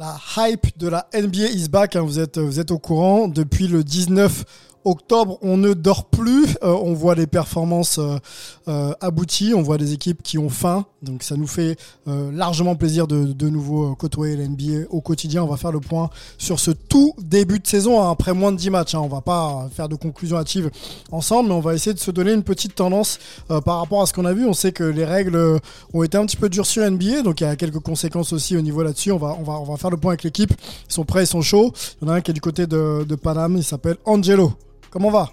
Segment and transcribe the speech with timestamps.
[0.00, 3.28] La hype de la NBA is back, hein, vous, êtes, vous êtes au courant.
[3.28, 4.44] Depuis le 19
[4.84, 6.56] octobre, on ne dort plus.
[6.62, 8.18] Euh, on voit les performances euh,
[8.68, 10.86] euh, abouties, on voit des équipes qui ont faim.
[11.02, 15.42] Donc ça nous fait largement plaisir de, de nouveau côtoyer la NBA au quotidien.
[15.42, 18.58] On va faire le point sur ce tout début de saison hein, après moins de
[18.58, 18.94] 10 matchs.
[18.94, 19.00] Hein.
[19.02, 20.70] On va pas faire de conclusion hâtive
[21.10, 23.18] ensemble, mais on va essayer de se donner une petite tendance
[23.48, 24.44] par rapport à ce qu'on a vu.
[24.46, 25.58] On sait que les règles
[25.94, 28.54] ont été un petit peu durcies en NBA, donc il y a quelques conséquences aussi
[28.56, 29.10] au niveau là-dessus.
[29.10, 30.52] On va faire le point avec l'équipe.
[30.88, 31.72] Ils sont prêts, ils sont chauds.
[32.02, 34.52] Il y en a un qui est du côté de, de Paname, il s'appelle Angelo.
[34.90, 35.30] Comment va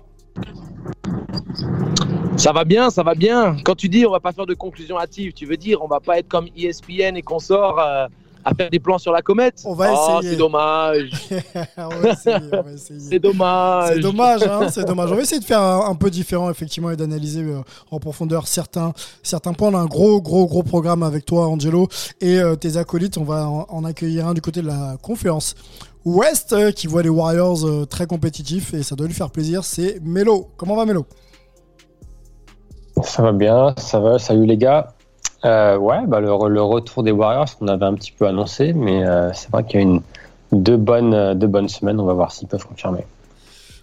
[2.38, 3.58] Ça va bien, ça va bien.
[3.64, 6.00] Quand tu dis on va pas faire de conclusion hâtive, tu veux dire on va
[6.00, 8.06] pas être comme ESPN et qu'on sort euh,
[8.46, 10.32] à faire des plans sur la comète On va Oh, essayer.
[10.34, 11.10] c'est dommage.
[13.10, 13.90] C'est dommage.
[13.94, 15.12] C'est dommage, hein, c'est dommage.
[15.12, 18.48] On va essayer de faire un, un peu différent, effectivement, et d'analyser euh, en profondeur
[18.48, 19.70] certains, certains points.
[19.70, 21.88] On a un gros, gros, gros programme avec toi, Angelo,
[22.22, 23.18] et euh, tes acolytes.
[23.18, 25.56] On va en, en accueillir un du côté de la conférence
[26.08, 29.66] Ouest, euh, qui voit les Warriors euh, très compétitifs, et ça doit lui faire plaisir.
[29.66, 30.48] C'est Melo.
[30.56, 31.06] Comment va Melo?
[33.04, 34.94] Ça va bien, ça va, salut les gars.
[35.44, 39.04] Euh, ouais, bah le, retour des Warriors, on avait un petit peu annoncé, mais
[39.34, 40.02] c'est vrai qu'il y a une,
[40.54, 43.06] deux, bonnes, deux bonnes semaines, on va voir s'ils peuvent confirmer.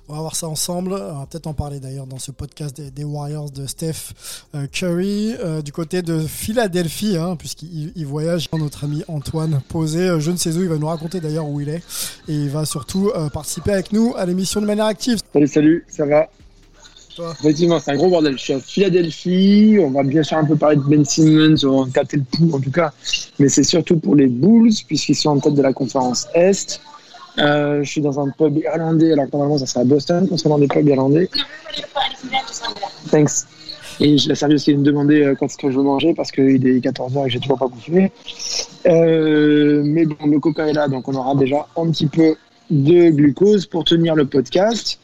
[0.07, 0.93] On va voir ça ensemble.
[0.93, 4.13] On va peut-être en parler d'ailleurs dans ce podcast des, des Warriors de Steph
[4.55, 5.35] euh, Curry.
[5.41, 10.01] Euh, du côté de Philadelphie, hein, puisqu'il il voyage, notre ami Antoine posé.
[10.01, 11.83] euh, je ne sais où, il va nous raconter d'ailleurs où il est.
[12.29, 15.21] Et il va surtout euh, participer avec nous à l'émission de manière active.
[15.33, 16.29] Salut, salut, ça va?
[17.17, 17.35] Toi?
[17.41, 18.37] Effectivement, c'est un gros bordel.
[18.37, 19.79] Je suis à Philadelphie.
[19.81, 22.55] On va bien sûr un peu parler de Ben Simmons, on va tâter le pouls
[22.55, 22.93] en tout cas.
[23.39, 26.81] Mais c'est surtout pour les Bulls, puisqu'ils sont en tête de la conférence Est.
[27.39, 30.59] Euh, je suis dans un pub irlandais, alors que normalement ça serait à Boston concernant
[30.59, 31.29] des pubs irlandais.
[33.11, 33.47] Thanks.
[34.01, 36.33] Et la servi aussi de me demander euh, quand est-ce que je veux manger parce
[36.33, 38.11] qu'il est 14h et que j'ai toujours pas bouffé.
[38.87, 42.35] Euh, mais bon, le coca est là, donc on aura déjà un petit peu
[42.71, 44.99] de glucose pour tenir le podcast.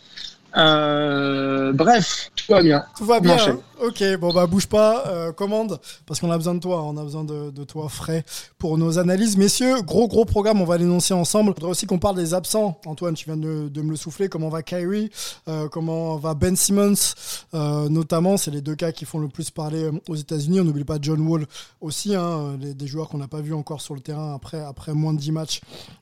[0.56, 2.84] Euh, bref, tout va bien.
[2.96, 3.36] Tout va bien.
[3.38, 6.96] hein ok, bon bah bouge pas, euh, commande, parce qu'on a besoin de toi, on
[6.96, 8.24] a besoin de, toi frais
[8.58, 9.36] pour nos analyses.
[9.36, 11.50] Messieurs, gros gros programme, on va l'énoncer ensemble.
[11.50, 12.80] Je voudrais aussi qu'on parle des absents.
[12.86, 14.28] Antoine, tu viens de, me le souffler.
[14.28, 15.10] Comment va Kyrie
[15.48, 17.14] Euh, Comment va Ben Simmons
[17.54, 20.60] Euh, Notamment, c'est les deux cas qui font le plus parler aux États-Unis.
[20.60, 21.46] On n'oublie pas John Wall
[21.80, 25.12] aussi, hein, des joueurs qu'on n'a pas vus encore sur le terrain après, après moins
[25.12, 25.60] de 10 matchs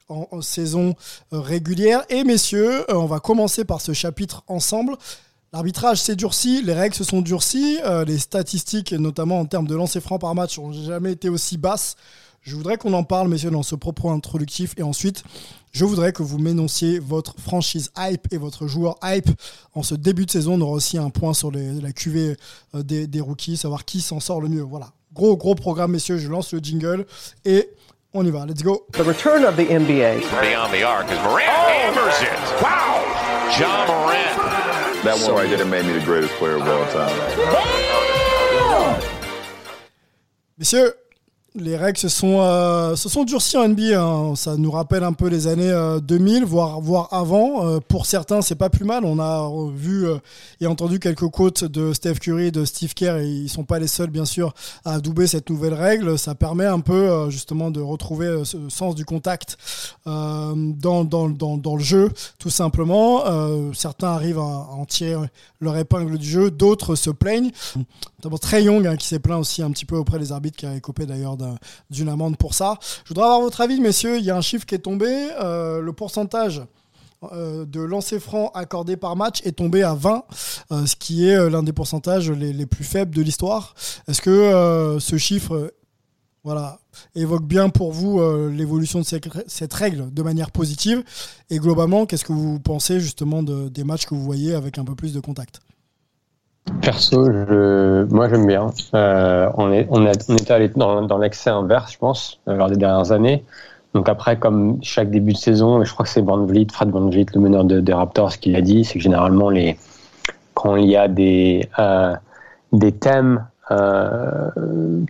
[0.08, 0.94] en, saison
[1.32, 2.04] régulière.
[2.08, 4.96] Et messieurs, on va commencer par ce chapitre ensemble.
[5.52, 9.74] L'arbitrage s'est durci, les règles se sont durcies, euh, les statistiques, notamment en termes de
[9.74, 11.96] lancers francs par match, n'ont jamais été aussi basses.
[12.42, 14.74] Je voudrais qu'on en parle, messieurs, dans ce propos introductif.
[14.76, 15.24] Et ensuite,
[15.72, 19.28] je voudrais que vous m'énonciez votre franchise hype et votre joueur hype.
[19.74, 22.36] En ce début de saison, on aura aussi un point sur les- la QV
[22.74, 24.62] euh, des, des rookies, savoir qui s'en sort le mieux.
[24.62, 24.90] Voilà.
[25.14, 26.18] Gros, gros programme, messieurs.
[26.18, 27.06] Je lance le jingle
[27.44, 27.68] et
[28.14, 28.46] on y va.
[28.46, 28.86] Let's go.
[28.92, 30.20] The return of the NBA.
[30.40, 32.62] Beyond the arc as Morant hammers it.
[32.62, 33.58] Wow.
[33.58, 34.67] John Morant.
[35.04, 37.16] That one right there made me the greatest player of all time.
[40.58, 40.94] Messieurs,
[41.60, 42.94] les règles se sont, euh,
[43.26, 44.00] durcies en NBA.
[44.00, 44.34] hein.
[44.36, 47.66] Ça nous rappelle un peu les années euh, 2000, voire, voire avant.
[47.66, 49.04] Euh, pour certains, c'est pas plus mal.
[49.04, 50.18] On a euh, vu euh,
[50.60, 53.16] et entendu quelques quotes de Steph Curry de Steve Kerr.
[53.18, 54.54] Et ils sont pas les seuls, bien sûr,
[54.84, 56.18] à adouber cette nouvelle règle.
[56.18, 59.56] Ça permet un peu, euh, justement, de retrouver euh, ce sens du contact
[60.06, 61.04] euh, dans,
[61.76, 63.26] le jeu, tout simplement.
[63.26, 65.16] Euh, certains arrivent à, à en tirer
[65.60, 67.50] leur épingle du jeu, d'autres se plaignent.
[68.18, 70.66] Notamment Trey Young hein, qui s'est plaint aussi un petit peu auprès des arbitres, qui
[70.66, 71.47] a écopé d'ailleurs d'un-
[71.90, 72.78] d'une amende pour ça.
[73.04, 74.18] Je voudrais avoir votre avis, messieurs.
[74.18, 75.06] Il y a un chiffre qui est tombé.
[75.40, 76.62] Euh, le pourcentage
[77.32, 80.24] euh, de lancers francs accordés par match est tombé à 20,
[80.70, 83.74] euh, ce qui est euh, l'un des pourcentages les, plus faibles de l'histoire.
[84.06, 85.72] Est-ce que euh, ce chiffre...
[86.44, 86.78] voilà,
[87.14, 91.02] évoque bien pour vous euh, l'évolution de cette, règle de manière positive?
[91.50, 94.84] Et globalement, qu'est-ce que vous pensez justement de- des matchs que vous voyez avec un
[94.84, 95.60] peu plus de contact?
[96.82, 98.70] Perso, je, moi j'aime bien.
[98.94, 102.54] Euh, on, est, on, est, on était allé dans, dans l'excès inverse, je pense, euh,
[102.54, 103.44] lors des dernières années.
[103.94, 106.90] Donc après, comme chaque début de saison, et je crois que c'est Van Vliet, Fred
[106.90, 109.76] Van Vliet, le meneur de- des Raptors, qui l'a dit, c'est que généralement, les,
[110.54, 112.14] quand il y a des, euh,
[112.72, 113.46] des thèmes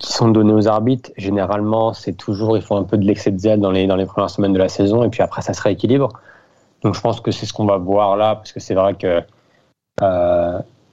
[0.01, 3.39] qui sont donnés aux arbitres, généralement, c'est toujours, il faut un peu de l'excès de
[3.39, 5.63] zèle dans les, dans les premières semaines de la saison, et puis après, ça se
[5.63, 6.09] rééquilibre.
[6.83, 9.23] Donc je pense que c'est ce qu'on va voir là, parce que c'est vrai que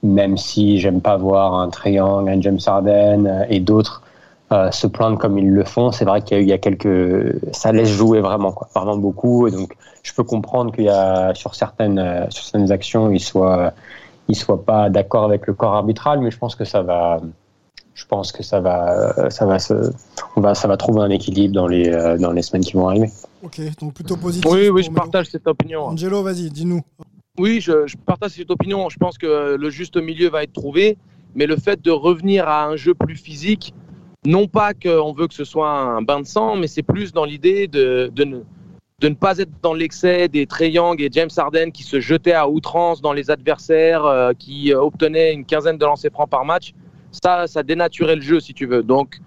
[0.02, 4.02] même si j'aime pas voir un Triangle, un James Harden euh, et d'autres
[4.52, 6.52] euh, se plaindre comme ils le font, c'est vrai qu'il y, a eu- il y
[6.52, 9.48] a quelques, ça laisse jouer vraiment, quoi, vraiment beaucoup.
[9.48, 13.18] Et donc, je peux comprendre qu'il y a sur certaines, euh, sur certaines actions, ils
[13.18, 13.72] soient,
[14.28, 17.18] ils soient pas d'accord avec le corps arbitral, mais je pense que ça va,
[17.94, 19.74] je pense que ça va, ça va se,
[20.36, 22.88] on va, ça va trouver un équilibre dans les, euh, dans les semaines qui vont
[22.88, 23.10] arriver.
[23.42, 24.48] Ok, donc plutôt positif.
[24.52, 25.86] Oui, oui, je partage cette opinion.
[25.86, 26.82] Angelo, vas-y, dis-nous.
[27.38, 28.88] Oui, je, je partage cette opinion.
[28.88, 30.96] Je pense que le juste milieu va être trouvé,
[31.34, 33.74] mais le fait de revenir à un jeu plus physique,
[34.24, 37.24] non pas qu'on veut que ce soit un bain de sang, mais c'est plus dans
[37.24, 38.40] l'idée de, de, ne,
[39.00, 42.32] de ne pas être dans l'excès des Trey Young et James Harden qui se jetaient
[42.32, 46.72] à outrance dans les adversaires, euh, qui obtenaient une quinzaine de lancers francs par match.
[47.22, 48.82] Ça, ça dénaturait le jeu, si tu veux.
[48.82, 49.20] Donc,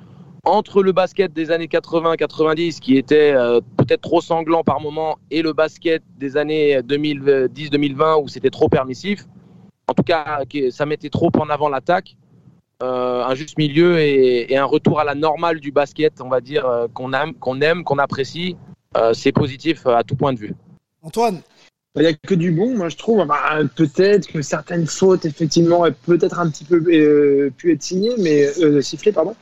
[0.46, 5.42] entre le basket des années 80-90, qui était euh, peut-être trop sanglant par moment, et
[5.42, 9.26] le basket des années 2010-2020, où c'était trop permissif,
[9.88, 12.16] en tout cas, ça mettait trop en avant l'attaque,
[12.82, 16.42] euh, un juste milieu et, et un retour à la normale du basket, on va
[16.42, 18.56] dire, euh, qu'on aime, qu'on aime, qu'on apprécie,
[18.98, 20.54] euh, c'est positif à tout point de vue.
[21.02, 21.42] Antoine,
[21.96, 23.26] Il n'y a que du bon, moi je trouve.
[23.26, 28.16] Bah, peut-être que certaines fautes, effectivement, aient peut-être un petit peu euh, pu être signées,
[28.18, 29.36] mais euh, sifflées, pardon.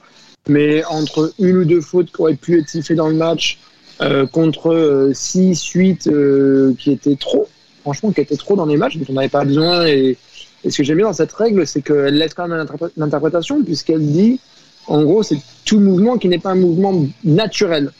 [0.49, 3.59] Mais entre une ou deux fautes qui auraient pu être sifflées dans le match,
[4.01, 7.47] euh, contre euh, six, huit euh, qui étaient trop,
[7.81, 9.85] franchement, qui étaient trop dans les matchs, dont on n'avait pas besoin.
[9.87, 10.17] Et,
[10.63, 13.63] et ce que j'aime bien dans cette règle, c'est qu'elle laisse quand même l'interpré- l'interprétation,
[13.63, 14.39] puisqu'elle dit,
[14.87, 17.91] en gros, c'est tout mouvement qui n'est pas un mouvement naturel.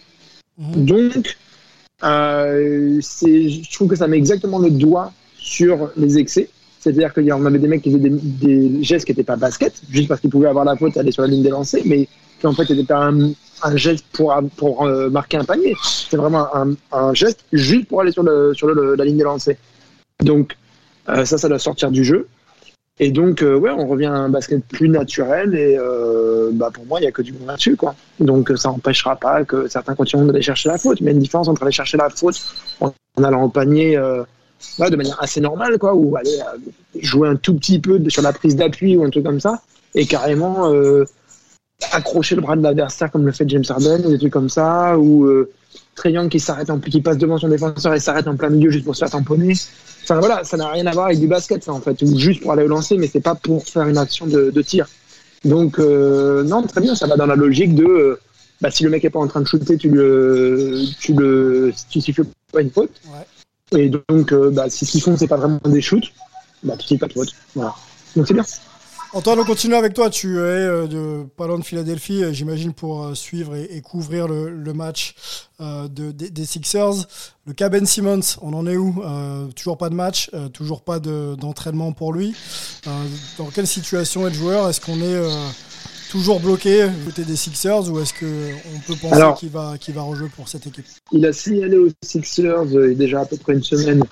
[0.58, 0.86] Mhm.
[0.86, 1.38] Donc,
[2.04, 6.50] euh, je trouve que ça met exactement le doigt sur les excès.
[6.94, 10.22] C'est-à-dire qu'on avait des mecs qui faisaient des, gestes qui n'étaient pas basket, juste parce
[10.22, 12.08] qu'ils pouvaient avoir la faute aller sur la ligne des lancers, mais
[12.40, 15.76] qui en fait n'étaient pas un, geste pour, pour euh, marquer un panier.
[15.84, 16.48] C'était vraiment
[16.92, 19.58] un, geste juste pour aller sur, le, sur la ligne des lancers.
[20.24, 20.56] Donc,
[21.10, 22.28] euh, ça, ça doit sortir du jeu.
[23.00, 25.78] Et donc, euh, ouais, on revient à un basket plus naturel et
[26.54, 27.76] bah, pour moi, il n'y a que du bon là-dessus.
[27.76, 27.96] Quoi.
[28.20, 31.02] Donc, ça n'empêchera pas que certains continuent d'aller chercher la faute.
[31.02, 32.42] Mais il y a une différence entre aller chercher la faute
[32.80, 34.00] en, allant au panier
[34.80, 36.58] ouais, de manière assez normale, quoi, ou aller euh,
[37.02, 39.62] jouer un tout petit peu sur la prise d'appui ou un truc comme ça,
[39.96, 41.06] et carrément euh,
[41.92, 44.98] accrocher le bras de l'adversaire comme le fait James Harden, ou des trucs comme ça,
[44.98, 45.52] ou euh,
[45.96, 48.70] Trae Young qui s'arrête en qui passe devant son défenseur et s'arrête en plein milieu
[48.70, 49.54] juste pour se faire tamponner.
[50.04, 52.42] Enfin voilà, ça n'a rien à voir avec du basket, ça en fait, ou juste
[52.42, 54.88] pour aller au lancer, mais c'est pas pour faire une action de, de tir.
[55.44, 58.20] Donc euh, non, très bien, ça va dans la logique de
[58.62, 62.02] bah, si le mec est pas en train de shooter, tu le, tu le, tu
[62.02, 62.92] siffles pas une faute.
[63.72, 66.14] Et donc, euh, bah, si ce qu'ils font c'est pas vraiment des shoots,
[66.64, 67.30] bah tu siffles pas de faute.
[67.56, 67.76] Voilà.
[68.16, 68.46] Donc c'est bien.
[69.14, 70.10] Antoine, on continue avec toi.
[70.10, 75.16] Tu es euh, de pas de Philadelphie, euh, j'imagine, pour suivre et, couvrir le, match
[75.60, 77.08] de, des, Sixers.
[77.46, 79.02] Le cas Ben Simmons, on en est où?
[79.56, 82.36] Toujours pas de match, toujours pas de- d'entraînement pour lui.
[83.38, 84.70] Dans quelle situation est le joueur?
[84.70, 85.22] Est-ce qu'on est
[86.10, 90.02] toujours bloqué du côté des Sixers ou est-ce qu'on peut penser qu'il va, qu'il va
[90.02, 90.86] rejouer pour cette équipe?
[91.12, 94.04] Il a signalé aux Sixers euh, il y a déjà à peu près une semaine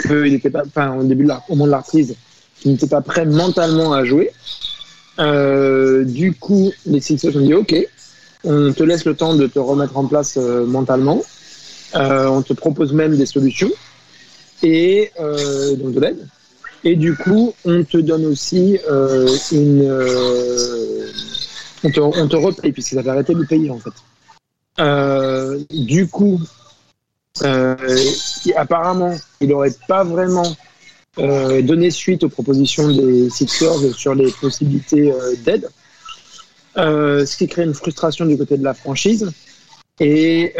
[0.00, 2.14] qu'il n'était pas, enfin au début de la, au moment de la reprise,
[2.60, 4.30] qu'il n'était pas prêt mentalement à jouer.
[5.18, 7.74] Euh, du coup, les Sixers ont dit OK,
[8.44, 11.22] on te laisse le temps de te remettre en place euh, mentalement.
[11.94, 13.70] On te propose même des solutions
[14.64, 15.12] et
[15.78, 16.26] donc de l'aide.
[16.84, 21.06] Et du coup, on te donne aussi euh, une, euh,
[21.84, 23.92] on te, on te repaye puisqu'ils avaient arrêté de payer en fait.
[24.80, 26.40] Euh, du coup,
[27.42, 27.76] euh,
[28.56, 30.56] apparemment, il n'aurait pas vraiment
[31.18, 35.12] euh, donné suite aux propositions des Sixers sur les possibilités
[35.44, 35.68] d'aide,
[36.76, 39.30] ce qui crée une frustration du côté de la franchise.
[40.00, 40.54] Et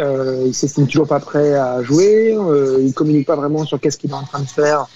[0.45, 2.37] il s'estime toujours pas prêt à jouer.
[2.79, 4.87] Il communique pas vraiment sur qu'est-ce qu'il est en train de faire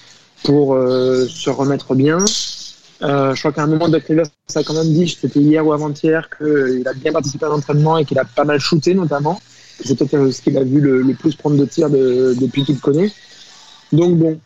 [0.44, 2.24] pour se remettre bien.
[3.02, 4.26] Euh, je crois qu'à un moment, Doc Rivers
[4.56, 8.06] a quand même dit, c'était hier ou avant-hier, qu'il a bien participé à l'entraînement et
[8.06, 9.40] qu'il a pas mal shooté notamment.
[9.84, 12.76] C'est peut-être ce qu'il a vu le, le plus prendre de tirs de- depuis qu'il
[12.76, 13.12] le connaît.
[13.94, 14.40] Donc bon.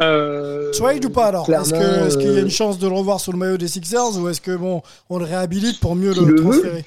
[0.00, 3.20] Euh, Trade ou pas alors Est-ce qu'il y a euh, une chance de le revoir
[3.20, 6.24] sur le maillot des Sixers ou est-ce que bon, on le réhabilite pour mieux le
[6.24, 6.36] le veut.
[6.42, 6.84] transférer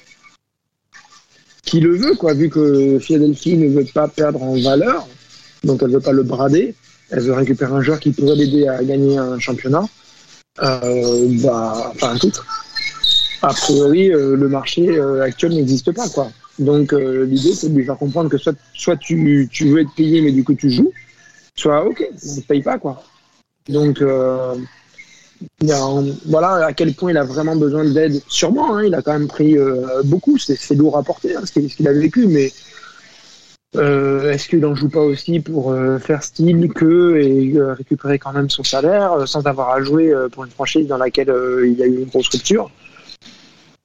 [1.64, 5.06] qui le veut, quoi, vu que Philadelphie ne veut pas perdre en valeur,
[5.64, 6.74] donc elle veut pas le brader,
[7.10, 9.84] elle veut récupérer un joueur qui pourrait l'aider à gagner un championnat,
[10.62, 12.44] euh, bah, enfin un titre.
[13.42, 16.30] A priori, euh, le marché euh, actuel n'existe pas, quoi.
[16.58, 20.22] Donc euh, l'idée, c'est de lui faire comprendre que soit, soit tu, veux être payé,
[20.22, 20.92] mais du coup tu joues,
[21.54, 23.02] soit ok, on ne paye pas, quoi.
[23.68, 24.02] Donc
[26.26, 28.22] voilà à quel point il a vraiment besoin d'aide.
[28.26, 29.56] Sûrement, hein, il a quand même pris
[30.04, 30.38] beaucoup.
[30.38, 32.50] C'est lourd à porter, hein, ce qu'il a vécu, mais
[33.76, 38.18] euh, est-ce qu'il n'en joue pas aussi pour euh, faire style que et euh, récupérer
[38.18, 41.32] quand même son salaire sans avoir à jouer pour une franchise dans laquelle
[41.64, 42.70] il y a eu une grosse rupture?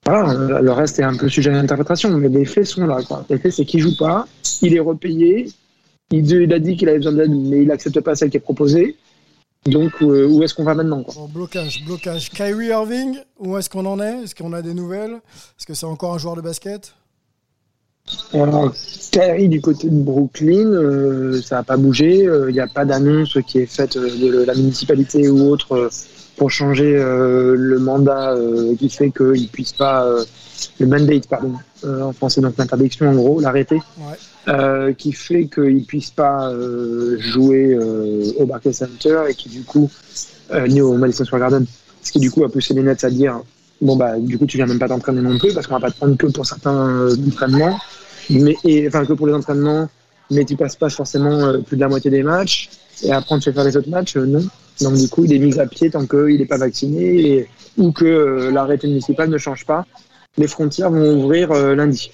[0.06, 3.02] Voilà, le reste est un peu sujet à l'interprétation, mais les faits sont là.
[3.08, 3.24] Quoi.
[3.30, 4.28] Les faits, c'est qu'il joue pas,
[4.64, 5.48] il est repayé,
[6.12, 8.96] il, a dit qu'il avait besoin d'aide, mais il n'accepte pas celle qui est proposée.
[9.66, 12.32] Donc, où est-ce qu'on va maintenant blocage, blocage.
[12.32, 14.24] Kyrie Irving, où est-ce qu'on en est?
[14.24, 15.14] Est-ce qu'on a des nouvelles?
[15.60, 16.96] Est-ce que c'est encore un joueur de basket?
[18.34, 18.74] Alors,
[19.12, 22.26] Kyrie du côté de Brooklyn, euh, ça n'a pas bougé.
[22.28, 25.74] Euh, Il n'y a pas d'annonce qui est faite euh, de la municipalité ou autre
[25.74, 25.90] euh,
[26.38, 30.06] pour changer euh, le mandat euh, qui fait qu'il ne puisse pas.
[30.06, 30.24] euh,
[30.80, 31.54] le mandate, pardon,
[31.86, 34.14] euh, en français, donc l'interdiction en gros, l'arrêté, Ouais.
[34.48, 39.50] euh, qui fait qu'il ne puisse pas euh, jouer euh, au Barclays Center et qui
[39.50, 39.90] du coup,
[40.54, 41.66] euh, ni au Madison Square Garden,
[42.04, 43.42] ce qui du coup a poussé les Nets à dire
[43.82, 45.90] bon bah du coup tu viens même pas t'entraîner non plus parce qu'on va pas
[45.92, 47.80] te prendre que pour certains euh, entraînements
[48.40, 49.90] mais et, enfin que pour les entraînements
[50.30, 52.70] mais tu passes pas forcément euh, plus de la moitié des matchs.
[53.04, 54.46] Et après tu fais faire les autres matchs euh, non.
[54.80, 57.48] Donc du coup il est mis à pied tant qu'il n'est pas vacciné
[57.78, 59.86] ou que euh, l'arrêté municipal ne change pas.
[60.38, 62.12] Les frontières vont ouvrir lundi.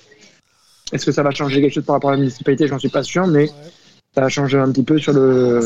[0.92, 2.68] Est-ce que ça va changer quelque chose par rapport à la municipalité?
[2.68, 3.48] J'en suis pas sûr mais
[4.16, 5.62] ça va changer un petit peu sur le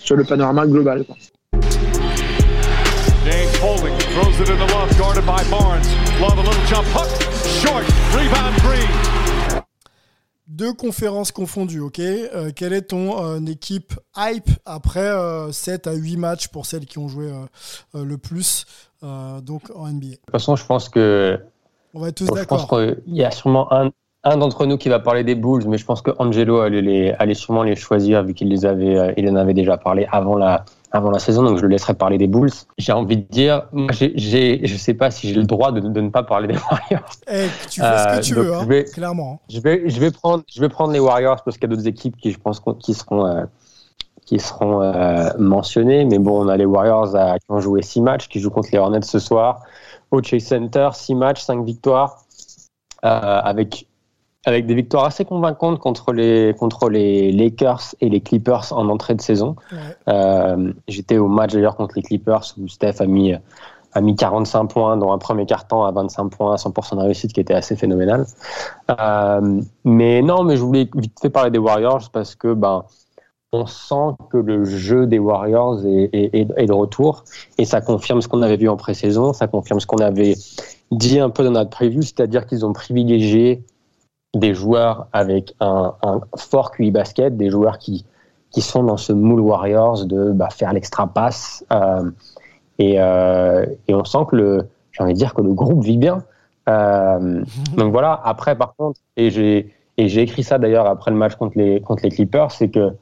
[0.00, 1.16] sur le panorama global quoi.
[4.10, 5.86] Throws it in the love, guarded by Barnes.
[6.20, 6.84] Love a little jump.
[6.88, 7.08] Hook,
[7.62, 9.19] short, rebound.
[10.50, 15.92] Deux conférences confondues, ok Euh, Quelle est ton euh, équipe hype après euh, 7 à
[15.92, 17.44] 8 matchs pour celles qui ont joué euh,
[17.94, 18.66] euh, le plus
[19.04, 21.38] euh, donc en NBA De toute façon, je pense que
[21.94, 22.80] On va être tous Bon, je pense d'accord.
[22.80, 23.90] qu'il y a sûrement un,
[24.24, 27.10] un d'entre nous qui va parler des Bulls, mais je pense que Angelo allait, les,
[27.20, 30.36] allait sûrement les choisir vu qu'il les avait, euh, il en avait déjà parlé avant
[30.36, 32.50] la, avant la saison, donc je le laisserai parler des Bulls.
[32.78, 35.80] J'ai envie de dire, moi, j'ai, j'ai, je sais pas si j'ai le droit de,
[35.80, 37.10] de ne pas parler des Warriors.
[37.28, 39.40] Eh, tu fais ce que Euh, tu veux, hein, je vais- clairement.
[39.42, 39.46] hein.
[39.48, 41.86] Je vais, je vais prendre, je vais prendre les Warriors parce qu'il y a d'autres
[41.88, 43.44] équipes qui, je pense, qui seront, euh,
[44.26, 46.04] qui seront euh, mentionnées.
[46.04, 48.70] Mais bon, on a les Warriors à- qui ont joué six matchs, qui jouent contre
[48.72, 49.62] les Hornets ce soir
[50.10, 52.16] au Chase Center, six matchs, cinq victoires,
[53.04, 53.86] euh, avec
[54.46, 59.14] avec des victoires assez convaincantes contre les contre les Lakers et les Clippers en entrée
[59.14, 59.56] de saison.
[59.72, 59.78] Ouais.
[60.08, 63.34] Euh, J'étais au match d'ailleurs contre les Clippers où Steph a mis
[63.92, 67.32] a mis 45 points dans un premier quart-temps à 25 points, à 100% de réussite,
[67.32, 68.24] qui était assez phénoménal.
[68.88, 72.84] Euh, mais non, mais je voulais vite fait parler des Warriors parce que ben
[73.52, 77.24] on sent que le jeu des Warriors est, est- est- est de retour
[77.58, 80.34] et ça confirme ce qu'on avait vu en pré-saison, ça confirme ce qu'on avait
[80.92, 83.64] dit un peu dans notre preview, c'est-à-dire qu'ils ont privilégié
[84.34, 88.04] des joueurs avec un, un fort QI basket, des joueurs qui
[88.50, 92.10] qui sont dans ce moule Warriors de bah, faire l'extra passe euh,
[92.78, 95.98] et, euh, et on sent que le j'ai envie de dire que le groupe vit
[95.98, 96.24] bien.
[96.68, 97.44] Euh,
[97.76, 98.20] donc voilà.
[98.24, 101.80] Après, par contre, et j'ai et j'ai écrit ça d'ailleurs après le match contre les
[101.80, 102.92] contre les Clippers, c'est que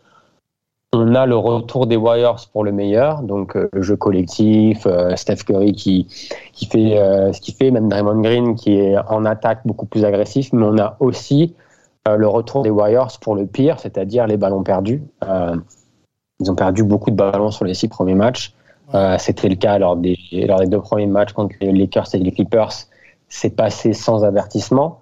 [0.92, 5.14] on a le retour des Warriors pour le meilleur, donc euh, le jeu collectif, euh,
[5.16, 6.07] Steph Curry qui
[6.52, 10.04] qui fait euh, ce qu'il fait, même Draymond Green qui est en attaque beaucoup plus
[10.04, 11.54] agressif, mais on a aussi
[12.09, 15.02] euh, le retour des Warriors pour le pire, c'est-à-dire les ballons perdus.
[15.25, 15.57] Euh,
[16.40, 18.54] ils ont perdu beaucoup de ballons sur les six premiers matchs.
[18.95, 22.18] Euh, C'était le cas lors des, lors des deux premiers matchs contre les Lakers et
[22.18, 22.73] les Clippers.
[23.28, 25.00] C'est passé sans avertissement.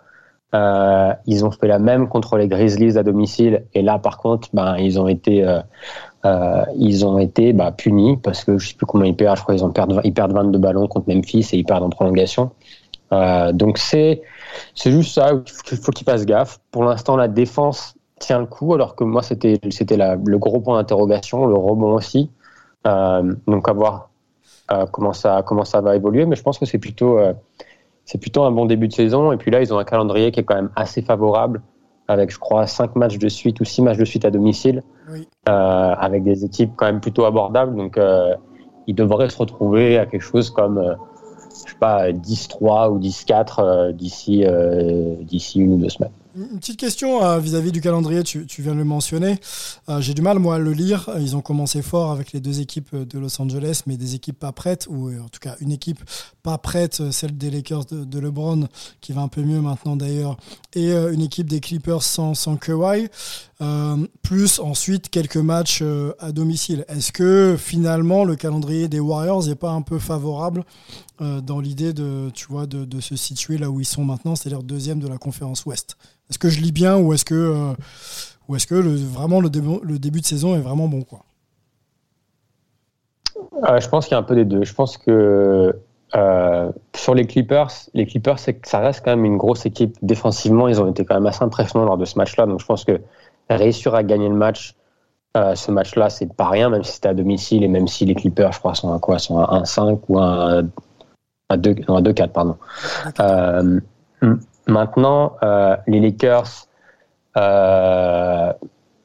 [0.57, 3.65] Euh, ils ont fait la même contre les Grizzlies à domicile.
[3.75, 5.61] Et là, par contre, ben, ils ont été, euh,
[6.25, 9.37] euh, ils ont été bah, punis parce que je sais plus combien ils perdent.
[9.37, 12.51] Je crois qu'ils ils perdent 22 ballons contre Memphis et ils perdent en prolongation.
[13.11, 14.23] Donc c'est,
[14.75, 15.31] c'est juste ça.
[15.71, 16.59] Il faut qu'ils fassent gaffe.
[16.71, 20.79] Pour l'instant, la défense tient le coup, alors que moi, c'était, c'était le gros point
[20.79, 22.31] d'interrogation, le rebond aussi.
[22.85, 24.11] Donc à voir
[24.91, 27.19] comment ça comment ça va évoluer, mais je pense que c'est plutôt
[28.07, 29.33] c'est plutôt un bon début de saison.
[29.33, 31.61] Et puis là, ils ont un calendrier qui est quand même assez favorable,
[32.09, 34.83] avec je crois cinq matchs de suite ou six matchs de suite à domicile,
[35.13, 35.29] Oui.
[35.49, 37.77] euh, avec des équipes quand même plutôt abordables.
[37.77, 38.35] Donc euh,
[38.87, 40.95] ils devraient se retrouver à quelque chose comme euh,
[41.67, 44.45] je sais pas 10-3 ou 10-4 euh, d'ici
[45.23, 46.13] d'ici une ou deux semaines.
[46.37, 49.39] Une petite question euh, vis-à-vis du calendrier, tu, viens de le mentionner.
[49.89, 51.09] Euh, j'ai du mal, moi, à le lire.
[51.19, 54.53] Ils ont commencé fort avec les deux équipes de Los Angeles, mais des équipes pas
[54.53, 56.01] prêtes, ou en tout cas une équipe
[56.43, 58.69] pas prête, celle des Lakers de, LeBron,
[59.01, 60.37] qui va un peu mieux maintenant d'ailleurs,
[60.75, 63.09] et une équipe des Clippers sans, sans Kawhi,
[64.23, 65.83] plus ensuite quelques matchs
[66.19, 66.85] à domicile.
[66.89, 70.65] Est-ce que finalement le calendrier des Warriors n'est pas un peu favorable
[71.19, 72.31] dans l'idée de,
[72.67, 75.97] de, se situer là où ils sont maintenant, c'est-à-dire deuxième de la conférence Ouest?
[76.31, 77.75] Est-ce que je lis bien ou est-ce que, euh,
[78.49, 81.21] ou est-ce que vraiment le, début de saison est vraiment bon quoi?
[83.69, 84.65] Euh, Je pense qu'il y a un peu des deux.
[84.65, 85.75] Je pense que
[86.15, 90.69] euh, sur les Clippers, les Clippers, ça reste quand même une grosse équipe défensivement.
[90.69, 92.47] Ils ont été quand même assez impressionnants lors de ce match-là.
[92.47, 93.01] Donc je pense que
[93.49, 94.75] réussir à gagner le match,
[95.35, 98.53] ce match-là, c'est pas rien, même si c'était à domicile et même si les Clippers,
[98.53, 99.19] je crois, sont à quoi?
[99.19, 100.63] Sont à 1-5 ou à
[101.57, 102.57] 2-4, pardon.
[104.67, 106.67] Maintenant, euh, les Lakers,
[107.37, 108.53] euh,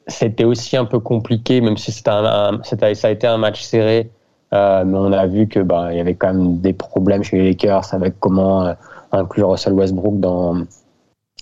[0.08, 4.10] c'était aussi un peu compliqué, même si c'était un, ça a été un match serré.
[4.52, 7.38] Euh, mais on a vu que bah, il y avait quand même des problèmes chez
[7.38, 8.74] les Lakers avec comment euh,
[9.12, 10.64] inclure Russell Westbrook dans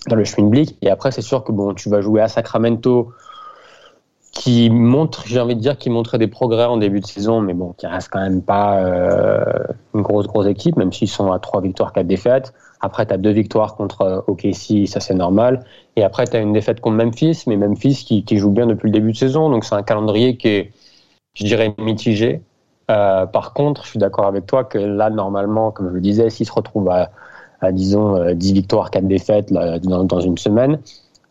[0.07, 0.77] dans le Schwinblick.
[0.81, 3.13] Et après, c'est sûr que bon, tu vas jouer à Sacramento,
[4.31, 7.53] qui montre, j'ai envie de dire, qui montrait des progrès en début de saison, mais
[7.53, 9.43] bon, qui reste quand même pas euh,
[9.93, 12.53] une grosse grosse équipe, même s'ils sont à trois victoires, quatre défaites.
[12.79, 15.65] Après, tu as deux victoires contre euh, OKC, ça c'est normal.
[15.97, 18.93] Et après, tu as une défaite contre Memphis, mais Memphis qui, joue bien depuis le
[18.93, 19.49] début de saison.
[19.49, 20.71] Donc c'est un calendrier qui est,
[21.33, 22.41] je dirais, mitigé.
[22.89, 26.29] Euh, par contre, je suis d'accord avec toi que là, normalement, comme je le disais,
[26.29, 27.11] s'il se retrouve à,
[27.61, 30.79] à disons, 10 euh, victoires, 4 défaites dans, une semaine,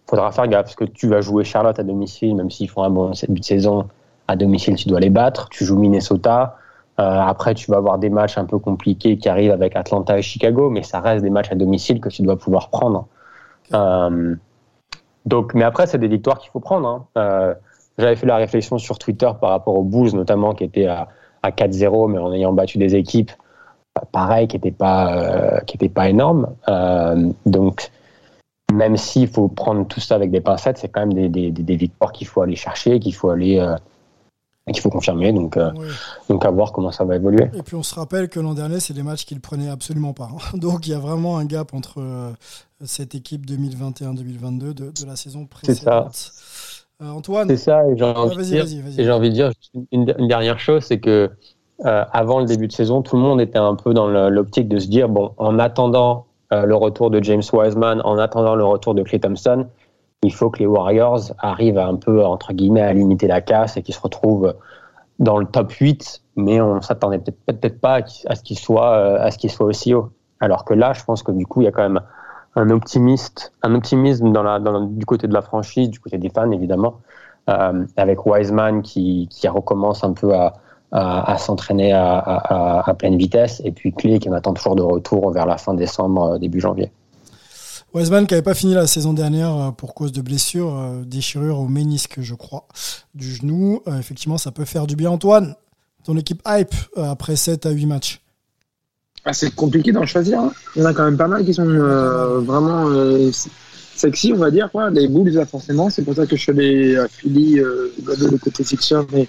[0.09, 2.91] faudra faire gaffe parce que tu vas jouer Charlotte à domicile, même s'ils font un
[2.91, 3.87] bon début de saison
[4.29, 5.49] à domicile, tu dois les battre.
[5.51, 6.57] Tu joues Minnesota.
[7.01, 10.23] Euh, après, tu vas avoir des matchs un peu compliqués qui arrivent avec Atlanta et
[10.23, 13.07] Chicago, mais ça reste des matchs à domicile que tu dois pouvoir prendre.
[13.75, 14.35] Euh,
[15.27, 17.07] donc, mais après, c'est des victoires qu'il faut prendre.
[17.17, 17.55] Hein.
[18.01, 21.09] J'avais fait la réflexion sur Twitter par rapport aux Bulls, notamment, qui étaient à,
[21.45, 23.31] 4-0, mais en ayant battu des équipes,
[24.13, 26.49] pareil, qui n'étaient pas, qui pas énormes.
[27.47, 27.91] donc,
[28.73, 31.77] même s'il faut prendre tout ça avec des pincettes, c'est quand même des, des, des
[31.77, 33.59] victoires qu'il faut aller chercher, qu'il faut aller
[34.67, 35.33] et qu'il faut confirmer.
[35.33, 35.71] Donc, euh,
[36.29, 37.51] donc à voir comment ça va évoluer.
[37.55, 40.29] Et puis on se rappelle que l'an dernier, c'est des matchs qu'il prenait absolument pas.
[40.33, 40.57] Hein.
[40.59, 42.31] Donc il y a vraiment un gap entre euh,
[42.85, 46.09] cette équipe 2021-2022 de, de, la saison précédente.
[46.13, 46.85] C'est ça.
[47.03, 47.49] Euh, Antoine.
[47.49, 47.87] C'est ça.
[47.89, 49.53] Et j'ai envie, envie, de dire
[49.91, 51.31] une, dernière chose, c'est que
[51.85, 54.89] avant le début de saison, tout le monde était un peu dans l'optique de se
[54.89, 59.19] dire bon, en attendant le retour de James Wiseman, en attendant le retour de Clay
[59.19, 59.67] Thompson,
[60.23, 63.83] il faut que les Warriors arrivent un peu, entre guillemets, à limiter la casse et
[63.83, 64.55] qu'ils se retrouvent
[65.19, 69.31] dans le top 8, mais on s'attendait peut-être pas à ce qu'ils soient, euh, à
[69.31, 70.11] ce soient aussi haut.
[70.41, 72.01] Alors que là, je pense que du coup, il y a quand même
[72.57, 74.33] un optimiste, un optimisme
[74.91, 77.01] du côté de la franchise, du côté des fans évidemment,
[77.49, 80.55] euh, avec Wiseman qui recommence un peu à,
[80.93, 85.47] à, s'entraîner à, à, pleine vitesse, et puis Clay qui m'attend toujours de retour vers
[85.47, 86.91] la fin décembre, début janvier.
[87.93, 91.59] Wiseman qui n'avait pas fini la saison dernière euh, pour cause de blessure, euh, déchirure
[91.59, 92.69] au ménisque, je crois,
[93.15, 93.83] du genou.
[93.89, 95.11] Euh, effectivement, ça peut faire du bien.
[95.11, 95.57] Antoine,
[96.05, 98.21] ton équipe hype après 7 à 8 matchs
[99.25, 100.39] ah, C'est compliqué d'en choisir.
[100.39, 100.53] Hein.
[100.77, 102.89] Il y en a quand même pas mal qui sont vraiment
[103.97, 104.71] sexy, on va dire.
[104.71, 104.91] Quoi.
[104.91, 105.91] Les Bulls, forcément.
[105.91, 109.29] C'est pour ça que je suis allé à Philly, le côté Sixer, mais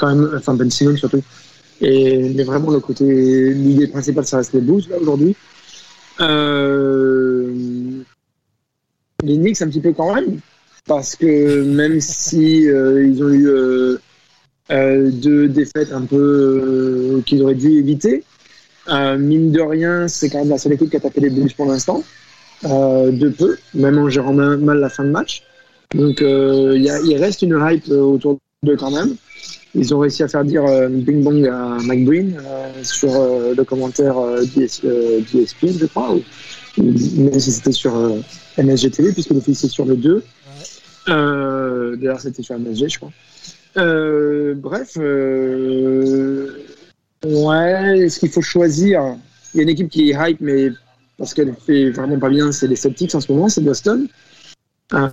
[0.00, 1.22] quand même, enfin Ben Simmons surtout.
[1.80, 3.04] Et, mais vraiment, le côté,
[3.54, 5.36] l'idée principale, ça reste les Bulls, là, aujourd'hui.
[6.20, 7.52] Euh,
[9.22, 10.40] les Knicks un petit peu quand même,
[10.86, 13.48] parce que même si euh, ils ont eu
[14.70, 18.24] euh, deux défaites un peu qu'ils auraient dû éviter,
[18.88, 21.66] mine de rien, c'est quand même la seule équipe qui a tapé les Bulls pour
[21.66, 22.02] l'instant,
[22.64, 25.42] de peu, même en gérant mal la fin de match.
[25.94, 29.16] Donc il reste une hype autour d'eux quand même.
[29.74, 32.36] Ils ont réussi à faire dire Bing Bong à McBreen
[32.82, 34.16] sur le commentaire
[34.54, 36.16] d'ESPN, je crois,
[36.76, 37.92] même si c'était sur
[38.58, 40.22] MSG TV, puisque le fils est sur le 2.
[41.08, 43.12] Euh, D'ailleurs, c'était sur MSG, je crois.
[43.76, 46.48] Euh, bref, euh,
[47.24, 49.16] ouais, est-ce qu'il faut choisir
[49.54, 50.70] Il y a une équipe qui est hype, mais
[51.18, 54.08] parce qu'elle fait vraiment pas bien, c'est les Celtics en ce moment, c'est Boston.
[54.92, 55.08] Euh,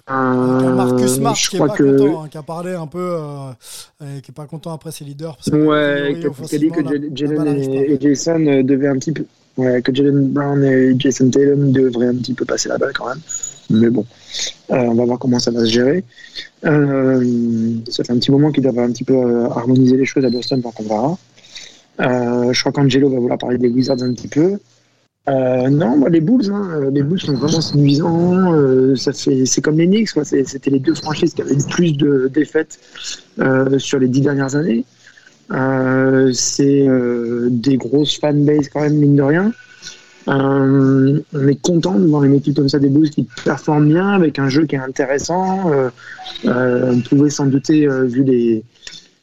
[0.76, 4.36] Marcus Smart qui est pas content, hein, qui a parlé un peu, euh, qui est
[4.36, 5.36] pas content après ses leaders.
[5.36, 9.12] Parce que ouais, qui a dit que Jalen et, et, Jason euh, devaient un petit
[9.12, 9.26] peu,
[9.58, 13.08] Ouais, que Jalen Brown et Jason Tatum devraient un petit peu passer la balle quand
[13.08, 13.22] même.
[13.72, 14.06] Mais bon,
[14.72, 16.04] euh, on va voir comment ça va se gérer.
[16.64, 20.24] Euh, ça fait un petit moment qu'ils doivent un petit peu euh, harmoniser les choses
[20.26, 22.54] à Boston, donc on verra.
[22.54, 24.60] je crois qu'Angelo va vouloir parler des Wizards un petit peu.
[25.28, 28.54] Euh, non, moi, les Bulls, hein, les Bulls sont vraiment séduisants.
[28.54, 31.94] Euh, ça fait, c'est comme les Knicks, C'était les deux franchises qui avaient le plus
[31.94, 32.80] de défaites
[33.40, 34.86] euh, sur les dix dernières années.
[35.52, 39.54] Euh, c'est euh, des grosses fanbases quand même, mine de rien.
[40.30, 44.10] Euh, on est content de voir une équipe comme ça des Bulls qui performe bien,
[44.10, 45.72] avec un jeu qui est intéressant.
[45.72, 45.90] Euh,
[46.46, 48.64] euh, on pouvait s'en douter euh, vu les,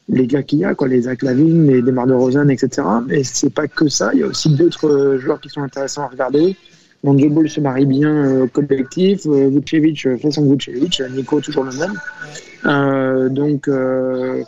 [0.09, 2.83] les gars qu'il y a, quoi, les Zach les Demar de Rosanne, etc.
[3.07, 6.03] Mais c'est pas que ça, il y a aussi d'autres euh, joueurs qui sont intéressants
[6.03, 6.57] à regarder.
[7.03, 11.41] Mon Joe Ball se marie bien euh, au collectif, euh, Vucevic fait son Vucevic, Nico
[11.41, 13.31] toujours le même.
[13.31, 14.45] Donc, non,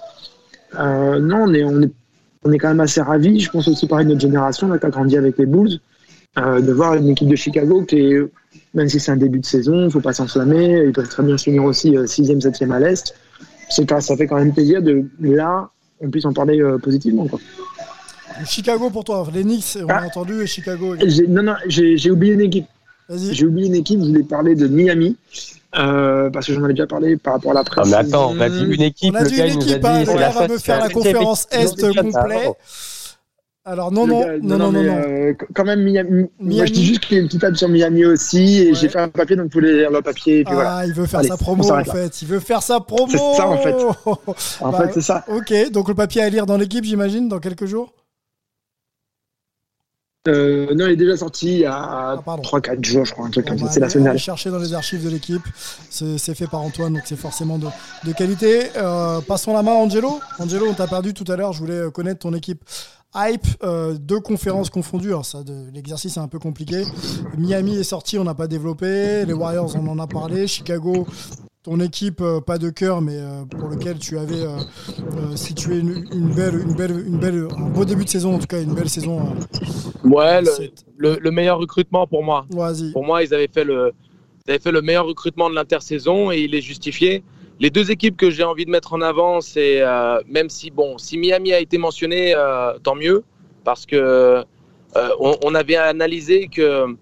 [0.74, 3.40] on est, on, est, quand même assez ravis.
[3.40, 5.80] Je pense aussi pareil notre génération là, qui a grandi avec les Bulls,
[6.36, 8.14] de voir une équipe de Chicago qui
[8.72, 11.38] même si c'est un début de saison, il faut pas s'enflammer, ils peuvent très bien
[11.38, 13.14] finir aussi 6e, 7e à l'Est.
[13.68, 15.68] C'est quand- Ça fait quand même plaisir de là,
[16.00, 17.26] on puisse en parler euh, positivement.
[17.26, 17.40] Quoi.
[18.46, 20.00] Chicago pour toi, les Knicks, on Ah.
[20.02, 20.94] a entendu, et Chicago.
[21.04, 22.66] J'ai- Non, non, j'ai j'ai oublié une équipe.
[23.08, 23.32] Vas-y.
[23.34, 25.16] J'ai oublié une équipe, je voulais parler de Miami.
[25.78, 27.88] euh, parce que j'en avais déjà parlé par rapport à la Ah, presse.
[27.90, 29.12] mais attends, on a dit une équipe.
[29.12, 30.30] On a le dit gars, une il nous a équipe, dit, hein, c'est le gars
[30.30, 32.00] va me faire la conférence Est équipe.
[33.68, 36.26] Alors non, non, non, non, non, euh, quand même, Miami.
[36.38, 38.74] Moi, je dis juste qu'il y a une petite table sur Miami aussi, et Ouais.
[38.74, 40.86] j'ai fait un papier, donc vous pouvez lire le papier, et puis Ah, voilà.
[40.86, 42.22] il veut faire Allez, sa promo en fait.
[42.22, 43.08] Il veut faire sa promo.
[43.10, 43.74] C'est ça, en fait.
[44.60, 45.24] En Bah, fait, c'est ça.
[45.26, 47.92] Ok, donc le papier à lire dans l'équipe, j'imagine, dans quelques jours?
[50.28, 52.42] Euh, non, il est déjà sorti il y a Ah, pardon.
[52.42, 53.68] 3-4 jours, je crois, un truc comme ça.
[53.70, 55.42] C'est la semaine chercher dans les archives de l'équipe.
[55.90, 57.66] C'est fait par Antoine, donc c'est forcément de,
[58.04, 58.70] de qualité.
[58.76, 60.18] Euh, passons la main à Angelo.
[60.40, 61.52] Angelo, on t'a perdu tout à l'heure.
[61.52, 62.60] Je voulais connaître ton équipe.
[63.16, 65.08] Hype, euh, deux conférences confondues.
[65.08, 66.82] Alors ça, l'exercice est un peu compliqué.
[67.38, 69.24] Miami est sorti, on n'a pas développé.
[69.24, 70.46] Les Warriors, on en a parlé.
[70.46, 71.06] Chicago,
[71.62, 76.04] ton équipe, euh, pas de cœur, mais euh, pour lequel tu avais euh, situé une,
[76.12, 78.74] une belle, une belle, une belle, un beau début de saison en tout cas, une
[78.74, 79.34] belle saison.
[80.04, 82.46] Ouais, le, c'est- le- le meilleur recrutement pour moi.
[82.50, 82.92] Vas-y.
[82.92, 83.92] Pour moi, ils avaient fait le,
[84.46, 87.24] ils avaient fait le meilleur recrutement de l'intersaison et il est justifié.
[87.58, 90.98] Les deux équipes que j'ai envie de mettre en avant, c'est euh, même si bon,
[90.98, 93.24] si Miami a été mentionné, euh, tant mieux,
[93.64, 96.94] parce que euh, on, avait analysé que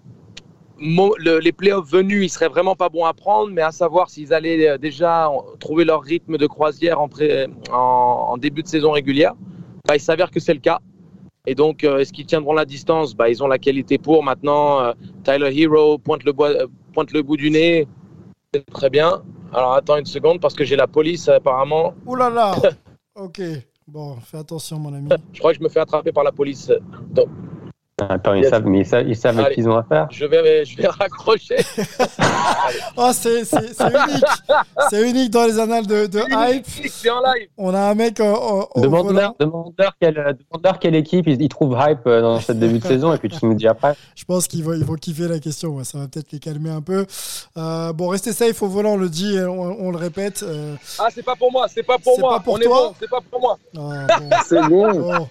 [0.79, 4.77] les playoffs venus, ils seraient vraiment pas bons à prendre, mais à savoir s'ils allaient
[4.77, 9.33] déjà trouver leur rythme de croisière en, début de saison régulière.
[9.87, 10.79] Bah, il s'avère que c'est le cas.
[11.47, 13.13] Et donc, est-ce qu'ils tiendront la distance?
[13.15, 14.23] Bah, Ils ont la qualité pour.
[14.23, 17.87] Maintenant, Tyler Hero pointe le bout du nez.
[18.53, 19.21] C'est très bien.
[19.53, 21.93] Alors, attends une seconde parce que j'ai la police apparemment.
[22.05, 22.55] Ouh là là
[23.15, 23.41] Ok.
[23.87, 25.09] Bon, fais attention, mon ami.
[25.31, 26.71] Je crois que je me fais attraper par la police.
[27.11, 27.27] Donc,
[27.97, 29.51] Attends, ils savent, mais ils savent, ils savent Allez.
[29.51, 30.07] ce qu'ils ont à faire.
[30.11, 31.55] je vais, je vais raccrocher.
[32.97, 34.23] Oh, c'est c'est- c'est unique.
[34.89, 36.65] C'est unique dans les annales de, de Hype.
[36.89, 37.47] C'est en live.
[37.57, 39.35] On a un mec en, en- au Demande-leur volant.
[39.39, 43.13] demande-leur quelle, demande-leur quelle équipe ils, ils trouvent hype euh, dans cette début de saison
[43.13, 43.95] et puis tu nous dis après.
[44.15, 45.69] Je pense qu'ils vont, ils vont kiffer la question.
[45.75, 47.05] Ouais, ça va peut-être les calmer un peu.
[47.57, 50.43] Euh, bon, restez safe au volant, on le dit, et on, on le répète.
[50.43, 51.67] Euh, Ah, c'est pas pour moi.
[51.69, 52.31] C'est pas pour C'est moi.
[52.37, 52.95] pas pour On est toi bon.
[52.99, 53.57] C'est pas pour moi.
[53.77, 54.29] ah, bon.
[54.47, 54.91] C'est bon.
[54.91, 55.27] Bon,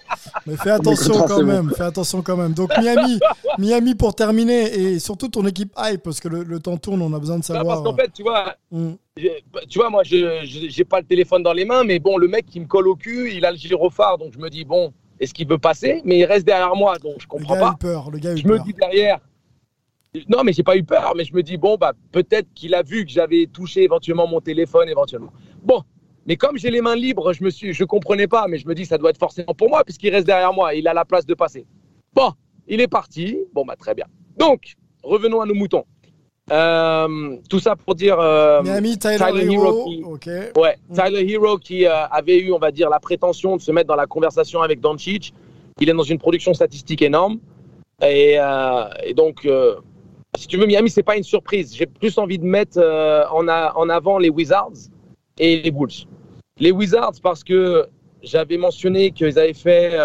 [0.47, 2.53] mais fais attention quand même, fais attention quand même.
[2.55, 3.19] Donc Miami,
[3.57, 7.13] Miami pour terminer et surtout ton équipe hype parce que le, le temps tourne, on
[7.13, 7.83] a besoin de Non, savoir.
[7.83, 8.93] parce qu'en fait, tu vois, Hmm.
[9.17, 12.27] j'ai- tu vois, moi, je j'ai pas le téléphone dans les mains, mais bon, le
[12.27, 14.91] mec qui me colle au cul, il a le gyrophare, donc je me dis bon,
[15.19, 16.01] est-ce qu'il veut passer?
[16.05, 17.71] Mais il reste derrière moi, donc je le comprends gars a pas.
[17.73, 19.19] eu peur, le gars a eu Je me dis derrière.
[20.29, 22.81] Non, mais j'ai pas eu peur, mais je me dis bon, bah peut-être qu'il a
[22.83, 25.33] vu que j'avais touché éventuellement mon téléphone, éventuellement.
[25.61, 25.81] Bon,
[26.25, 28.73] mais comme j'ai les mains libres, je me suis, je comprenais pas, mais je me
[28.73, 31.25] dis ça doit être forcément pour moi puisqu'il reste derrière moi, il a la place
[31.25, 31.65] de passer.
[32.13, 32.31] Bon,
[32.67, 33.37] il est parti.
[33.53, 34.05] Bon, bah très bien.
[34.37, 34.73] Donc,
[35.03, 35.83] revenons à nos moutons.
[36.51, 38.19] Euh, tout ça pour dire.
[38.19, 39.65] euh, Miami, Tyler, Tyler Hero.
[39.91, 40.29] Hero qui-.
[40.59, 40.93] Ouais, Mm.
[40.93, 43.95] Tyler Hero qui euh, avait eu, on va dire, la prétention de se mettre dans
[43.95, 45.33] la conversation avec Doncic.
[45.79, 47.39] Il est dans une production statistique énorme.
[48.01, 48.35] Et,
[49.05, 49.47] et donc,
[50.37, 51.75] si tu veux, Miami, c'est pas une surprise.
[51.75, 52.77] J'ai plus envie de mettre
[53.31, 54.71] en, a- en avant les Wizards
[55.37, 56.05] et les Bulls.
[56.59, 57.85] Les Wizards parce que
[58.23, 59.97] j'avais mentionné qu'ils avaient fait,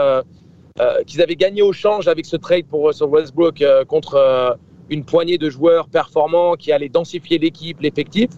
[0.80, 4.52] euh, qu'ils avaient gagné au change avec ce trade pour Westbrook euh, contre euh,
[4.88, 8.30] une poignée de joueurs performants qui allaient densifier l'équipe, l'effectif.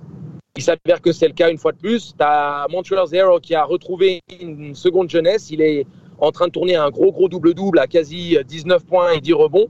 [0.57, 2.15] Il s'avère que c'est le cas une fois de plus.
[2.19, 5.51] Tu as Montreal Zero qui a retrouvé une seconde jeunesse.
[5.53, 5.87] Il est
[6.19, 9.69] en train de tourner un gros, gros double-double à quasi 19 points et 10 rebonds.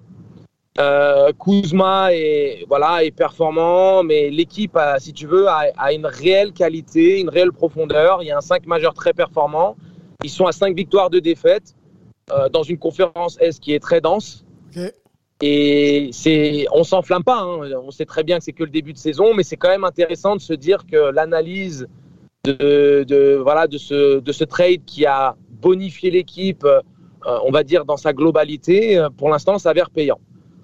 [1.39, 7.21] Kuzma est, voilà, est performant, mais l'équipe, si tu veux, a, a une réelle qualité,
[7.21, 8.23] une réelle profondeur.
[8.23, 9.77] Il y a un 5 majeur très performant.
[10.25, 11.75] Ils sont à 5 victoires de défaite
[12.31, 14.45] euh, dans une conférence S qui est très dense.
[15.41, 17.41] Et c'est, on s'enflamme pas.
[17.41, 17.71] hein.
[17.85, 19.85] On sait très bien que c'est que le début de saison, mais c'est quand même
[19.85, 21.89] intéressant de se dire que l'analyse
[22.45, 26.81] de, de, voilà, de, ce, de ce trade qui a bonifié l'équipe, euh,
[27.45, 30.21] on va dire dans sa globalité, euh, pour l'instant, s'avère payant.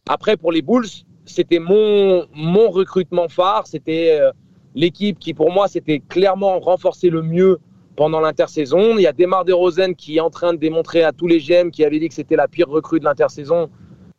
[0.08, 0.86] Après, pour les Bulls,
[1.24, 3.66] c'était mon, mon recrutement phare.
[3.66, 4.30] C'était euh,
[4.74, 7.58] l'équipe qui, pour moi, s'était clairement renforcée le mieux
[7.98, 8.96] pendant l'intersaison.
[8.96, 11.72] Il y a Demar DeRozan qui est en train de démontrer à tous les GM
[11.72, 13.70] qui avaient dit que c'était la pire recrue de l'intersaison,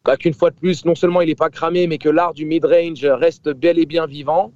[0.03, 2.45] bah, qu'une fois de plus, non seulement il n'est pas cramé, mais que l'art du
[2.45, 4.51] mid-range reste bel et bien vivant.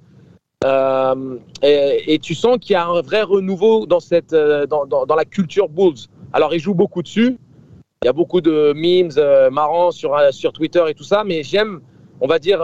[0.66, 5.06] Euh, et, tu sens qu'il y a un vrai renouveau dans, cette, euh, dans, dans,
[5.06, 6.06] dans, la culture Bulls.
[6.34, 7.38] Alors, ils jouent beaucoup dessus.
[8.02, 11.42] Il y a beaucoup de memes euh, marrants sur, sur Twitter et tout ça, mais
[11.42, 11.80] j'aime,
[12.20, 12.62] on va dire,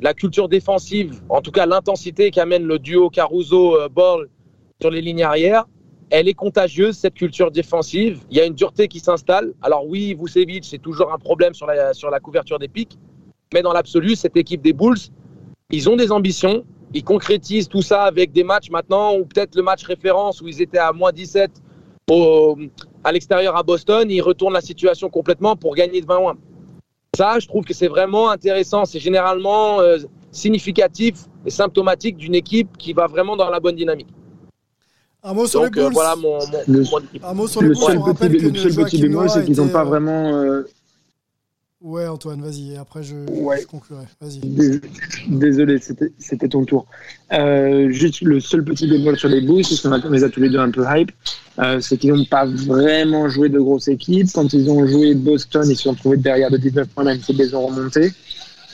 [0.00, 4.28] la culture défensive, en tout cas l'intensité qu'amène le duo Caruso-Ball
[4.80, 5.66] sur les lignes arrière.
[6.14, 8.20] Elle est contagieuse, cette culture défensive.
[8.30, 9.54] Il y a une dureté qui s'installe.
[9.62, 12.98] Alors oui, Vucevic, c'est toujours un problème sur la, sur la couverture des pics.
[13.54, 14.98] Mais dans l'absolu, cette équipe des Bulls,
[15.70, 16.66] ils ont des ambitions.
[16.92, 20.60] Ils concrétisent tout ça avec des matchs maintenant, ou peut-être le match référence où ils
[20.60, 21.50] étaient à moins 17
[22.10, 22.58] au,
[23.04, 24.10] à l'extérieur à Boston.
[24.10, 26.34] Ils retournent la situation complètement pour gagner de 20
[27.16, 28.84] Ça, je trouve que c'est vraiment intéressant.
[28.84, 29.96] C'est généralement euh,
[30.30, 31.14] significatif
[31.46, 34.08] et symptomatique d'une équipe qui va vraiment dans la bonne dynamique.
[35.24, 35.94] Un mot sur Donc, les euh, Bulls.
[35.94, 37.28] voilà mon, mon, Le- mon.
[37.28, 37.82] Un mot sur les Le Bulls.
[37.84, 40.34] seul on petit, que le seul petit bémol, c'est qu'ils n'ont pas vraiment.
[40.36, 40.62] euh,
[41.80, 42.74] Ouais, Antoine, vas-y.
[42.74, 43.60] Et après, je, Ouais.
[43.60, 44.04] je conclurai.
[44.20, 44.38] Vas-y.
[44.38, 44.80] Dés-
[45.28, 46.86] Désolé, c'était c'était ton tour.
[47.32, 50.48] Euh, juste le seul petit bémol sur les Bulls, parce qu'on les a tous les
[50.48, 51.10] deux un peu hype,
[51.58, 54.28] euh, c'est qu'ils n'ont pas vraiment joué de grosses équipes.
[54.32, 57.36] Quand ils ont joué Boston, ils se sont trouvés derrière de 19 points, même s'ils
[57.36, 58.12] les ont remontés.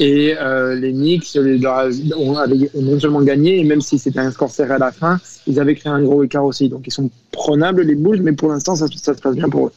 [0.01, 4.21] Et euh, les Knicks ils ont, avaient- ont non seulement gagné, et même si c'était
[4.21, 6.69] un score serré à la fin, ils avaient créé un gros écart aussi.
[6.69, 9.67] Donc ils sont prenables les Bulls, mais pour l'instant ça, ça se passe bien pour
[9.67, 9.73] eux.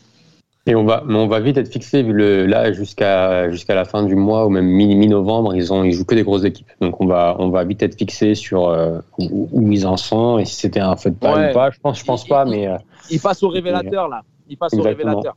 [0.68, 3.84] Et on va, mais on va vite être fixé vu le là jusqu'à jusqu'à la
[3.84, 6.68] fin du mois ou même mi- mi-novembre, ils ont ils jouent que des grosses équipes.
[6.80, 10.38] Donc on va on va vite être fixé sur euh, où, où ils en sont
[10.38, 11.50] et si c'était un feu de paille Ouais.
[11.50, 11.72] ou pas.
[11.72, 12.76] Je pense je pense pas, mais euh,
[13.10, 14.22] Il passe au révélateur là.
[14.48, 15.36] Il passe au révélateur.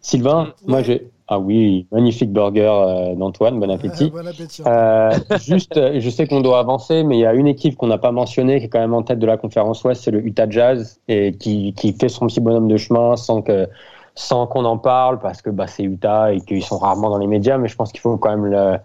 [0.00, 0.70] Sylvain, Mm.
[0.70, 4.10] moi j'ai ah oui magnifique burger euh, d'Antoine, bon appétit.
[4.10, 4.62] bon appétit.
[4.66, 7.86] Euh, juste, euh, je sais qu'on doit avancer, mais il y a une équipe qu'on
[7.86, 10.20] n'a pas mentionnée qui est quand même en tête de la conférence Ouest, c'est le
[10.24, 13.68] Utah Jazz, et qui, qui fait son petit bonhomme de chemin sans que
[14.14, 17.26] sans qu'on en parle, parce que bah, c'est Utah et qu'ils sont rarement dans les
[17.26, 18.76] médias, mais je pense qu'il faut quand même le,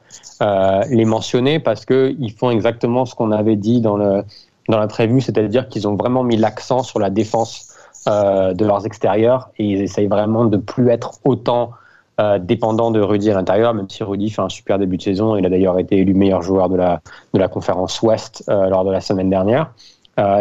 [0.41, 4.23] euh, les mentionner parce que ils font exactement ce qu'on avait dit dans le
[4.69, 7.66] dans la prévue, c'est-à-dire qu'ils ont vraiment mis l'accent sur la défense
[8.07, 11.71] euh, de leurs extérieurs et ils essayent vraiment de plus être autant
[12.19, 15.35] euh, dépendant de Rudy à l'intérieur, même si Rudy fait un super début de saison.
[15.35, 17.01] Il a d'ailleurs été élu meilleur joueur de la,
[17.33, 19.71] de la conférence Ouest euh, lors de la semaine dernière.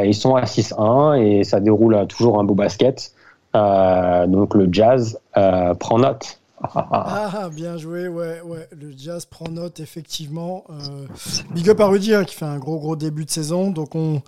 [0.05, 3.13] Ils sont à 6-1 et ça déroule toujours un beau basket.
[3.53, 6.41] Donc le Jazz prend note.
[6.75, 8.69] Ah, bien joué, ouais, ouais.
[8.73, 10.65] Le Jazz prend note, effectivement.
[10.71, 11.07] Euh,
[11.51, 13.71] big up à Rudy, hein, qui fait un gros, gros début de saison.
[13.71, 14.23] Donc, on,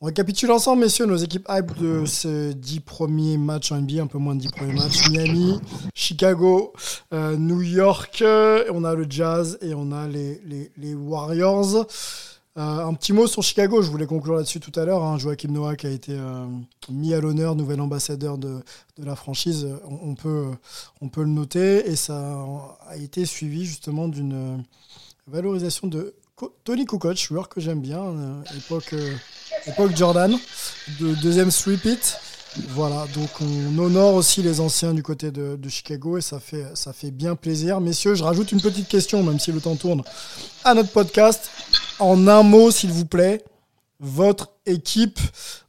[0.00, 4.06] on récapitule ensemble, messieurs, nos équipes hype de ces 10 premiers matchs en NBA, un
[4.06, 5.08] peu moins de 10 premiers matchs.
[5.10, 5.60] Miami,
[5.94, 6.72] Chicago,
[7.12, 11.86] euh, New York, euh, on a le Jazz et on a les, les, les Warriors.
[12.56, 15.04] Euh, un petit mot sur Chicago, je voulais conclure là-dessus tout à l'heure.
[15.04, 15.18] Hein.
[15.18, 16.46] Joachim Noah qui a été euh,
[16.90, 18.60] mis à l'honneur, nouvel ambassadeur de,
[18.96, 20.46] de la franchise, on, on peut,
[21.02, 21.86] on peut le noter.
[21.90, 22.38] Et ça
[22.88, 24.64] a été suivi justement d'une
[25.26, 26.14] valorisation de
[26.64, 29.14] Tony Kukoc, joueur que j'aime bien, euh, époque, euh,
[29.66, 30.36] époque Jordan,
[31.00, 32.18] de, deuxième sweep-it.
[32.70, 36.92] Voilà, donc on honore aussi les anciens du côté de, Chicago et ça fait, ça
[36.92, 37.80] fait bien plaisir.
[37.80, 40.02] Messieurs, je rajoute une petite question, même si le temps tourne,
[40.64, 41.50] à notre podcast.
[42.00, 43.44] En un mot, s'il vous plaît,
[44.00, 45.20] votre équipe,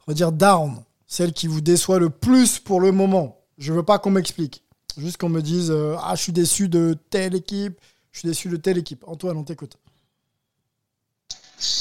[0.06, 3.38] on va dire down, celle qui vous déçoit le plus pour le moment.
[3.58, 4.64] Je veux pas qu'on m'explique,
[4.96, 7.78] juste qu'on me dise euh, ah je suis déçu de telle équipe,
[8.10, 9.04] je suis déçu de telle équipe.
[9.06, 9.76] Antoine, on t'écoute.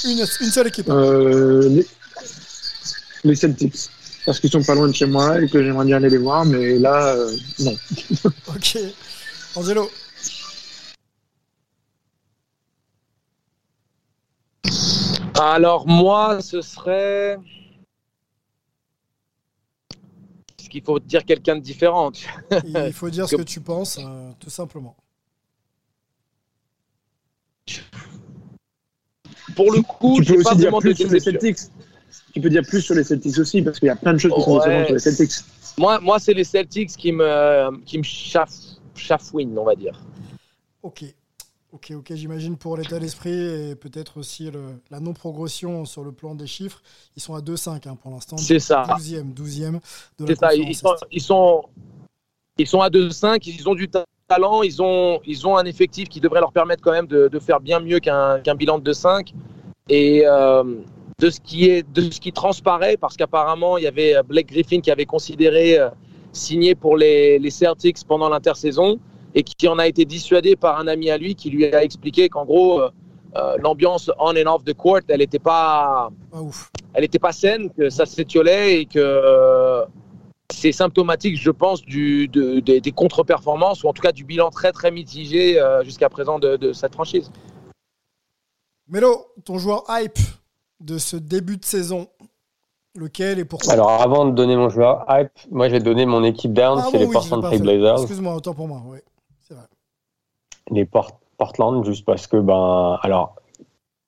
[0.05, 0.89] Une, une seule équipe.
[0.89, 1.87] Euh, les,
[3.23, 3.89] les Celtics.
[4.25, 6.45] Parce qu'ils sont pas loin de chez moi et que j'aimerais bien aller les voir,
[6.45, 7.75] mais là, euh, non.
[8.55, 8.77] Ok.
[9.55, 9.89] Angelo.
[15.39, 17.37] Alors moi, ce serait...
[20.59, 22.11] Est-ce qu'il faut dire quelqu'un de différent?
[22.65, 24.95] Il faut dire ce que tu penses, euh, tout simplement.
[29.55, 31.39] Pour le coup, peux pas aussi dire vraiment de plus sur les déception.
[31.41, 31.71] Celtics.
[32.33, 34.33] Tu peux dire plus sur les Celtics aussi, parce qu'il y a plein de choses
[34.33, 34.65] qui sont Ouais.
[34.67, 35.31] décevantes sur les Celtics.
[35.77, 39.99] Moi, moi c'est les Celtics qui me, qui me chaff- chafouinent, on va dire.
[40.83, 41.03] Ok.
[41.73, 46.35] Ok, ok, j'imagine pour l'état d'esprit et peut-être aussi le- la non-progression sur le plan
[46.35, 46.81] des chiffres.
[47.15, 48.35] Ils sont à 2-5 hein, pour l'instant.
[48.37, 48.83] C'est ça.
[48.97, 49.79] 12e, 12e
[50.19, 51.63] de la C'est ça, ils sont, ils sont,
[52.57, 56.07] ils sont à 2-5, ils ont du ta- talent, ils ont, ils ont un effectif
[56.07, 59.33] qui devrait leur permettre quand même de, de faire bien mieux qu'un bilan de 2-5.
[59.89, 60.63] Et euh,
[61.19, 64.79] de, ce qui est, de ce qui transparaît, parce qu'apparemment, il y avait Blake Griffin
[64.79, 65.89] qui avait considéré euh,
[66.31, 68.89] signer pour les, les Celtics pendant l'intersaison.
[69.35, 72.29] et qui en a été dissuadé par un ami à lui qui lui a expliqué
[72.29, 76.09] qu'en gros, euh, l'ambiance on and off the court, elle n'était pas,
[76.93, 79.85] elle était pas saine, que ça s'étiolait et que
[80.51, 84.91] c'est symptomatique, je pense, du, des contre-performances ou en tout cas du bilan très très
[84.91, 87.31] mitigé jusqu'à présent de, de cette franchise.
[88.87, 90.19] Melo, ton joueur hype
[90.81, 92.07] de ce début de saison,
[92.95, 96.23] lequel et pourquoi Alors avant de donner mon joueur hype, moi je vais donner mon
[96.23, 98.01] équipe down, ah c'est les Portland Trail Blazers.
[98.01, 98.97] Excuse-moi, autant pour moi, oui,
[99.39, 99.63] c'est vrai.
[100.71, 103.35] Les Portland, juste parce que, ben, alors,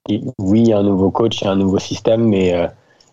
[0.10, 2.67] oui, il y a un nouveau coach, il y a un nouveau système, mais euh,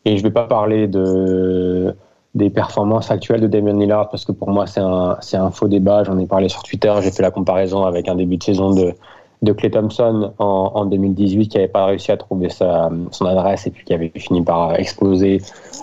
[0.05, 1.95] et je vais pas parler de
[2.35, 6.05] des performances actuelles de Damien Lillard parce que pour moi c'est un, faux débat.
[6.05, 9.53] J'en ai parlé sur Twitter, j'ai fait la comparaison avec un début de saison de
[9.53, 13.85] Clay Thompson en, en 2018 qui n'avait pas réussi à trouver son adresse et puis
[13.85, 15.43] qui avait fini par exploser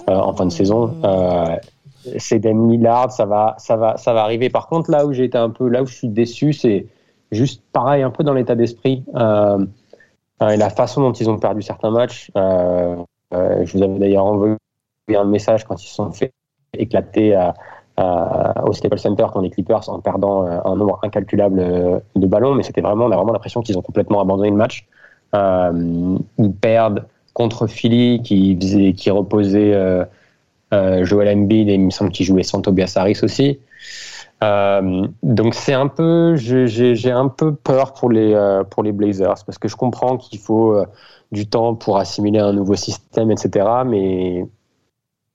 [0.10, 0.96] euh, en fin de saison.
[1.04, 1.56] Euh,
[2.18, 3.56] c'est Dame Lillard, ça va,
[4.06, 4.50] arriver.
[4.50, 6.86] Par contre, là où j'ai été un peu, là où je suis déçu, c'est
[7.34, 9.66] juste pareil, un peu dans l'état d'esprit euh,
[10.40, 12.32] et la façon dont ils ont perdu certains matchs.
[12.36, 14.56] Je vous avais d'ailleurs envoyé
[15.14, 16.32] un message quand ils sont fait
[18.00, 22.28] euh, au Staples Center contre les Clippers en perdant euh, un nombre incalculable euh, de
[22.28, 24.86] ballons, mais c'était vraiment, on a vraiment l'impression qu'ils ont complètement abandonné le match.
[25.34, 29.74] ils perdent contre Philly qui, faisait, qui reposait
[30.72, 33.60] Joel Embiid et il me semble qu'il jouait sans Tobias Harris aussi.
[34.42, 39.68] donc c'est un peu, j'ai un peu peur pour les pour les Blazers parce que
[39.68, 40.84] je comprends qu'il faut
[41.32, 43.66] du temps pour assimiler un nouveau système, etc.
[43.86, 44.46] Mais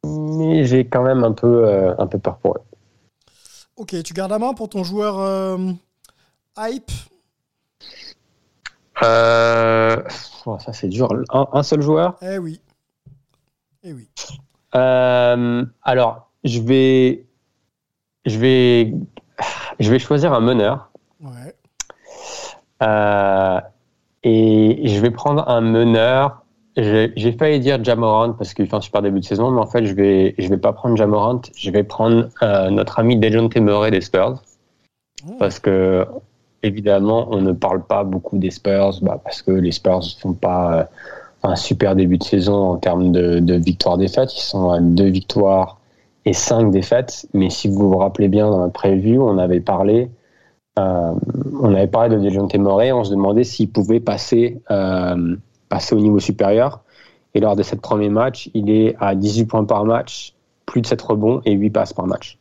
[0.04, 2.62] mais j'ai quand même un peu, euh, un peu peur pour eux.
[3.76, 5.58] Ok, tu gardes la main pour ton joueur euh,
[6.58, 6.90] hype?
[9.02, 9.96] Euh,
[10.46, 11.08] oh, Ça c'est dur.
[11.30, 12.16] Un, seul joueur?
[12.22, 12.60] Eh oui.
[13.82, 14.08] Eh oui.
[14.72, 17.26] alors, je vais,
[18.26, 18.94] je vais,
[19.80, 20.90] je vais choisir un meneur.
[21.20, 21.54] Ouais.
[24.24, 26.41] et je vais prendre un meneur
[26.76, 29.84] j'ai failli dire Jamorant parce qu'il fait un super début de saison, mais en fait,
[29.84, 31.42] je vais, je vais pas prendre Jamorant.
[31.56, 34.42] Je vais prendre euh, notre ami Dejon Murray des Spurs.
[35.28, 35.32] Oh.
[35.38, 36.06] Parce que,
[36.62, 40.32] évidemment, on ne parle pas beaucoup des Spurs bah, parce que les Spurs ne font
[40.32, 40.84] pas euh,
[41.42, 44.34] un super début de saison en termes de, de victoires-défaites.
[44.34, 45.78] Ils sont à deux victoires
[46.24, 47.26] et cinq défaites.
[47.34, 50.10] Mais si vous vous rappelez bien dans notre prévu, on avait parlé.
[50.78, 51.12] Euh,
[51.60, 55.36] on avait parlé de Dejon Murray, on se demandait s'il pouvait passer euh,
[55.72, 56.82] passer au niveau supérieur.
[57.34, 60.34] Et lors de cette premier match, il est à 18 points par match,
[60.66, 62.38] plus de 7 rebonds et 8 passes par match.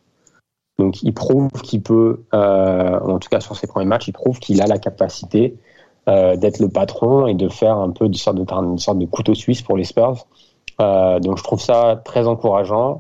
[0.78, 4.40] Donc il prouve qu'il peut, euh, en tout cas sur ses premiers matchs, il prouve
[4.40, 5.56] qu'il a la capacité
[6.10, 9.78] euh, d'être le patron et de faire un peu une sorte de, couteau suisse pour
[9.78, 10.28] les Spurs.
[10.82, 13.00] Euh, donc je trouve ça très encourageant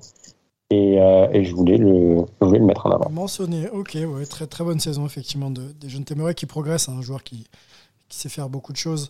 [0.69, 0.95] et,
[1.43, 3.09] je, voulais le, voulais le mettre en avant.
[3.09, 3.97] Mentionné, ok,
[4.29, 7.47] très, très bonne saison effectivement de, des jeunes Téméraires qui progressent, hein, un joueur qui
[8.07, 9.09] sait faire beaucoup de choses.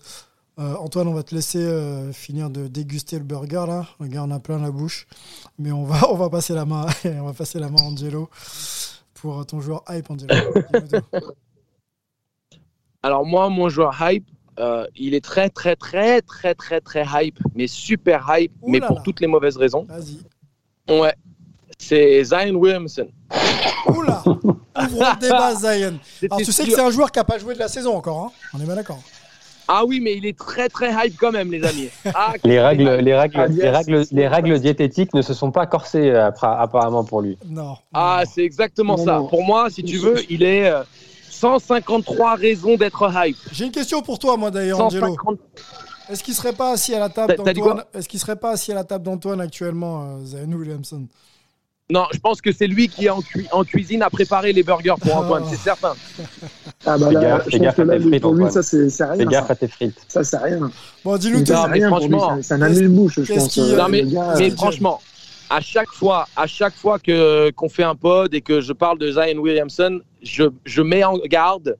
[0.59, 3.87] Euh, Antoine, on va te laisser euh, finir de déguster le burger là.
[3.99, 5.07] Regarde, on a plein la bouche.
[5.57, 8.29] Mais on va, on va passer la main, on va passer la main à Angelo
[9.13, 10.33] pour ton joueur hype, Angelo.
[13.03, 14.27] Alors moi, mon joueur hype,
[14.59, 19.01] euh, il est très très très très très très hype, mais super hype, mais pour
[19.01, 19.85] toutes les mauvaises raisons.
[19.87, 20.19] Vas-y.
[20.89, 21.15] Ouais.
[21.77, 23.07] C'est Zion Williamson.
[23.87, 25.99] Oula Ouvrons le débat, Zion.
[26.29, 28.25] Alors tu sais que c'est un joueur qui n'a pas joué de la saison encore,
[28.25, 28.99] hein On est bien d'accord.
[29.73, 31.89] Ah oui, mais il est très très hype quand même, les amis.
[32.13, 35.65] Ah, les, règles, les, règles, ah, les, règles, les règles diététiques ne se sont pas
[35.65, 37.37] corsées euh, apparemment pour lui.
[37.47, 37.77] Non.
[37.93, 39.21] Ah, c'est exactement ça.
[39.29, 40.69] Pour moi, si tu veux, il est
[41.29, 43.37] 153 euh, raisons d'être hype.
[43.53, 45.15] J'ai une question pour toi, moi d'ailleurs, Angelo.
[46.09, 48.75] Est-ce qu'il serait pas assis à la table d'Antoine Est-ce qu'il serait pas assis à
[48.75, 51.07] la table d'Antoine actuellement, euh, Zayn Williamson?
[51.91, 55.15] Non, je pense que c'est lui qui est en, cuisine à préparer les burgers pour
[55.15, 55.93] Antoine, c'est certain.
[56.85, 59.17] Ah bah là, je pense que là, pour lui, ça, c'est rien.
[59.17, 60.01] Fais gaffe à tes frites.
[60.07, 60.71] Ça, c'est rien.
[61.03, 63.57] Bon, dis-nous, c'est rien franchement, C'est un amuse-bouche, je pense.
[63.57, 64.05] non, mais,
[64.37, 65.01] mais franchement,
[65.49, 68.97] à chaque fois, à chaque fois que qu'on fait un pod et que je parle
[68.97, 71.75] de Zion Williamson, je, je mets en garde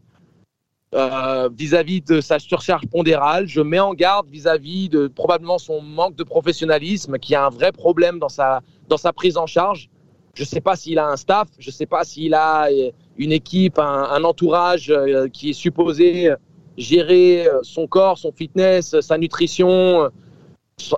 [0.93, 3.47] euh, vis-à-vis de sa surcharge pondérale.
[3.47, 7.71] Je mets en garde vis-à-vis de probablement son manque de professionnalisme, qui a un vrai
[7.71, 9.89] problème dans sa, dans sa prise en charge.
[10.34, 12.91] Je ne sais pas s'il a un staff, je ne sais pas s'il a euh,
[13.17, 16.32] une équipe, un, entourage euh, qui est supposé
[16.78, 20.10] gérer euh, son corps, son fitness, sa nutrition,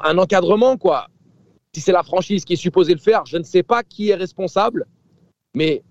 [0.04, 1.08] un encadrement, quoi.
[1.74, 4.16] Si c'est la franchise qui est supposée le faire, je ne sais pas qui est
[4.16, 4.86] responsable,
[5.56, 5.82] mais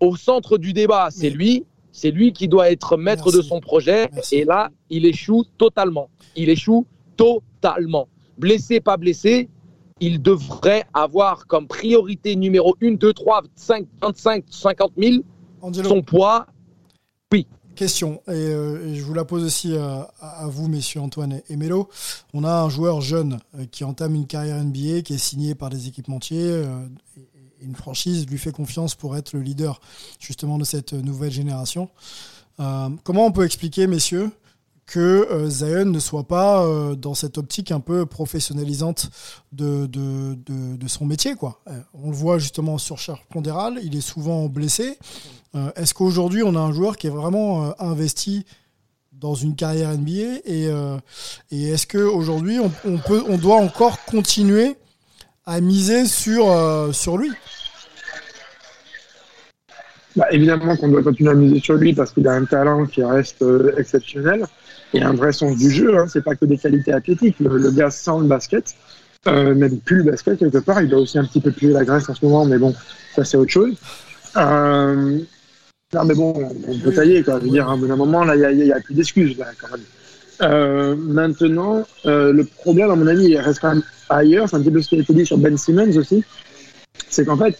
[0.00, 1.64] au centre du débat, c'est lui.
[1.90, 4.08] C'est lui qui doit être maître de son projet.
[4.30, 6.10] Et là, il échoue totalement.
[6.36, 6.86] Il échoue
[7.16, 8.08] totalement.
[8.36, 9.48] Blessé, pas blessé,
[10.00, 15.16] il devrait avoir comme priorité numéro 1, 2, 3, 5, 25, 50 000
[15.84, 16.46] son poids
[17.32, 17.46] Oui.
[17.74, 21.56] Question, et, euh, et je vous la pose aussi à, à vous, messieurs Antoine et
[21.56, 21.88] Mélo.
[22.34, 25.70] On a un joueur jeune euh, qui entame une carrière NBA, qui est signé par
[25.70, 26.42] des équipementiers.
[26.42, 26.86] euh,
[27.60, 29.80] et une franchise lui fait confiance pour être le leader
[30.20, 31.88] justement de cette nouvelle génération.
[32.60, 34.30] Euh, comment on peut expliquer, messieurs,
[34.88, 39.10] que euh, Zion ne soit pas euh, dans cette optique un peu professionnalisante
[39.52, 41.60] de, de, de, son métier quoi.
[41.68, 44.98] Euh, On le voit justement en surcharge pondérale, il est souvent blessé.
[45.76, 48.46] Est-ce qu'aujourd'hui on a un joueur qui est vraiment investi
[49.12, 50.68] dans une carrière NBA et,
[51.50, 54.76] et est-ce qu'aujourd'hui on, on, on doit encore continuer
[55.46, 56.46] à miser sur,
[56.94, 57.30] sur lui?
[60.14, 63.02] Bah, évidemment qu'on doit continuer à miser sur lui parce qu'il a un talent qui
[63.02, 63.44] reste
[63.78, 64.46] exceptionnel
[64.94, 65.98] et un vrai sens du jeu.
[65.98, 66.06] Hein.
[66.08, 67.36] C'est pas que des qualités athlétiques.
[67.40, 68.74] Le, le gars sent le basket,
[69.26, 70.82] euh, même plus le basket quelque part.
[70.82, 72.74] Il doit aussi un petit peu puer la graisse en ce moment, mais bon,
[73.14, 73.74] ça c'est autre chose.
[74.36, 75.18] Euh,
[75.94, 76.34] non, mais bon,
[76.66, 77.38] on peut tailler quoi.
[77.40, 79.70] Je veux dire, à un moment là, il y a, a plus d'excuses là quand
[79.70, 79.84] même.
[80.40, 84.48] Euh, maintenant, euh, le problème, à mon avis, il reste quand même ailleurs.
[84.48, 86.22] C'est un petit peu ce qui a été dit sur Ben Simmons aussi.
[87.08, 87.58] C'est qu'en fait,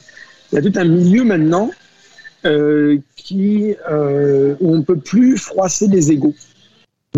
[0.52, 1.70] il y a tout un milieu maintenant
[2.44, 6.34] euh, qui, euh, où on peut plus froisser les égaux,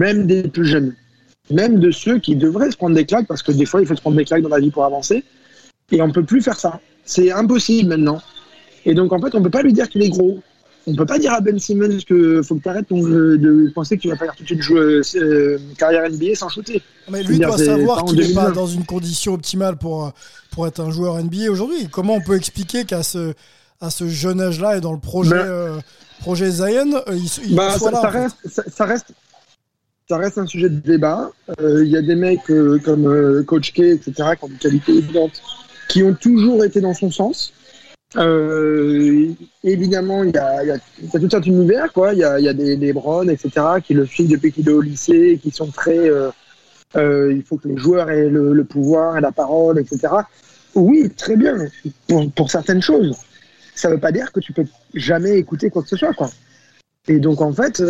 [0.01, 0.94] même des plus jeunes,
[1.51, 3.94] même de ceux qui devraient se prendre des claques, parce que des fois il faut
[3.94, 5.22] se prendre des claques dans la vie pour avancer,
[5.92, 6.80] et on peut plus faire ça.
[7.05, 8.20] C'est impossible maintenant.
[8.86, 10.38] Et donc en fait, on peut pas lui dire qu'il est gros.
[10.86, 14.03] On peut pas dire à Ben Simmons que faut que tu arrêtes de penser que
[14.03, 16.80] tu vas faire toute une jouer, euh, carrière NBA sans shooter.
[17.11, 20.12] Mais lui doit savoir qu'il n'est pas dans une condition optimale pour,
[20.53, 21.88] pour être un joueur NBA aujourd'hui.
[21.92, 23.34] Comment on peut expliquer qu'à ce,
[23.80, 25.80] à ce jeune âge-là et dans le projet, Ben- euh,
[26.20, 29.07] projet Zion, euh, il, il Bah, soit ça, là reste, ça, ça reste,
[30.11, 31.31] ça reste un sujet de débat.
[31.61, 34.57] Euh, Il y a des mecs euh, comme euh, Coach K, etc., qui ont des
[34.57, 35.41] qualités évidentes,
[35.89, 37.53] qui ont toujours été dans son sens.
[38.17, 39.29] Euh,
[39.63, 40.79] évidemment, il y a, y a-
[41.21, 42.13] tout un univers, quoi.
[42.13, 43.51] Il y a, des, des Browns, etc.,
[43.85, 46.11] qui le suivent depuis qu'il est au lycée, qui sont très.
[46.97, 50.09] il faut que les joueurs aient le, pouvoir et la parole, etc.
[50.75, 51.57] Oui, très bien,
[52.09, 53.17] pour, pour certaines choses.
[53.77, 56.31] Ça ne veut pas dire que tu peux jamais écouter quoi que ce soit, quoi.
[57.07, 57.81] Et donc, en fait,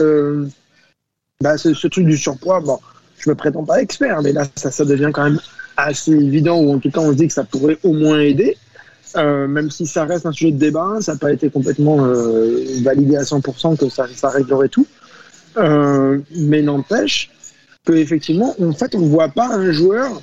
[1.40, 2.78] bah, ce, ce truc du surpoids, bon,
[3.18, 5.40] je me prétends pas expert, mais là, ça, ça devient quand même
[5.76, 8.56] assez évident, ou en tout cas, on se dit que ça pourrait au moins aider.
[9.16, 12.64] Euh, même si ça reste un sujet de débat, ça n'a pas été complètement euh,
[12.82, 14.86] validé à 100% que ça, ça réglerait tout.
[15.56, 17.30] Euh, mais n'empêche
[17.84, 20.22] qu'effectivement, en fait, on ne voit pas un joueur,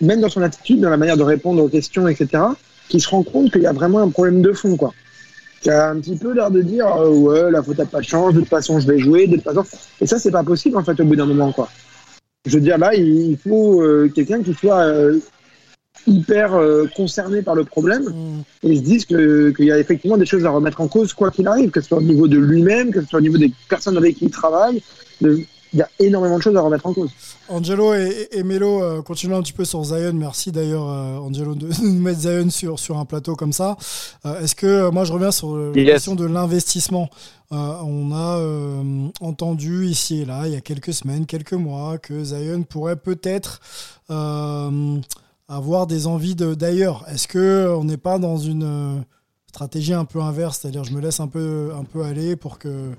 [0.00, 2.42] même dans son attitude, dans la manière de répondre aux questions, etc.,
[2.88, 4.92] qui se rend compte qu'il y a vraiment un problème de fond, quoi.
[5.64, 8.04] Qui a un petit peu l'air de dire euh, ouais, la faute n'a pas de
[8.04, 9.64] chance, de toute façon je vais jouer, de toute façon.
[10.00, 11.68] Et ça, c'est pas possible en fait au bout d'un moment, quoi.
[12.46, 15.18] Je veux dire, là, il faut euh, quelqu'un qui soit euh,
[16.06, 16.50] hyper
[16.94, 18.68] concerné par le problème Mm.
[18.68, 21.30] et se dise que- qu'il y a effectivement des choses à remettre en cause, quoi
[21.30, 23.50] qu'il arrive, que ce soit au niveau de lui-même, que ce soit au niveau des
[23.70, 24.82] personnes avec qui il travaille.
[25.22, 25.38] de-
[25.74, 27.10] Il y a énormément de choses à remettre en cause.
[27.48, 30.12] Angelo et, et Melo, euh, continuons un petit peu sur Zion.
[30.14, 33.76] Merci d'ailleurs, euh, Angelo, de nous mettre Zion sur, sur un plateau comme ça.
[34.24, 35.94] Euh, Est-ce que, moi, je reviens sur la Yes.
[35.94, 37.10] question de l'investissement.
[37.52, 41.98] Euh, on a euh, entendu ici et là, il y a quelques semaines, quelques mois,
[41.98, 43.60] que Zion pourrait peut-être
[44.10, 44.96] euh,
[45.48, 47.04] avoir des envies de- d'ailleurs.
[47.08, 49.04] Est-ce que on n'est pas dans une
[49.48, 52.90] stratégie un peu inverse, c'est-à-dire je me laisse un peu, un peu aller pour que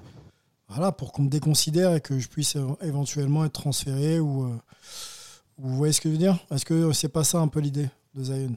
[0.69, 4.55] voilà, pour qu'on me déconsidère et que je puisse éventuellement être transféré ou, euh,
[5.59, 6.37] ou vous voyez ce que je veux dire?
[6.51, 8.55] Est-ce que c'est pas ça un peu l'idée de Zion?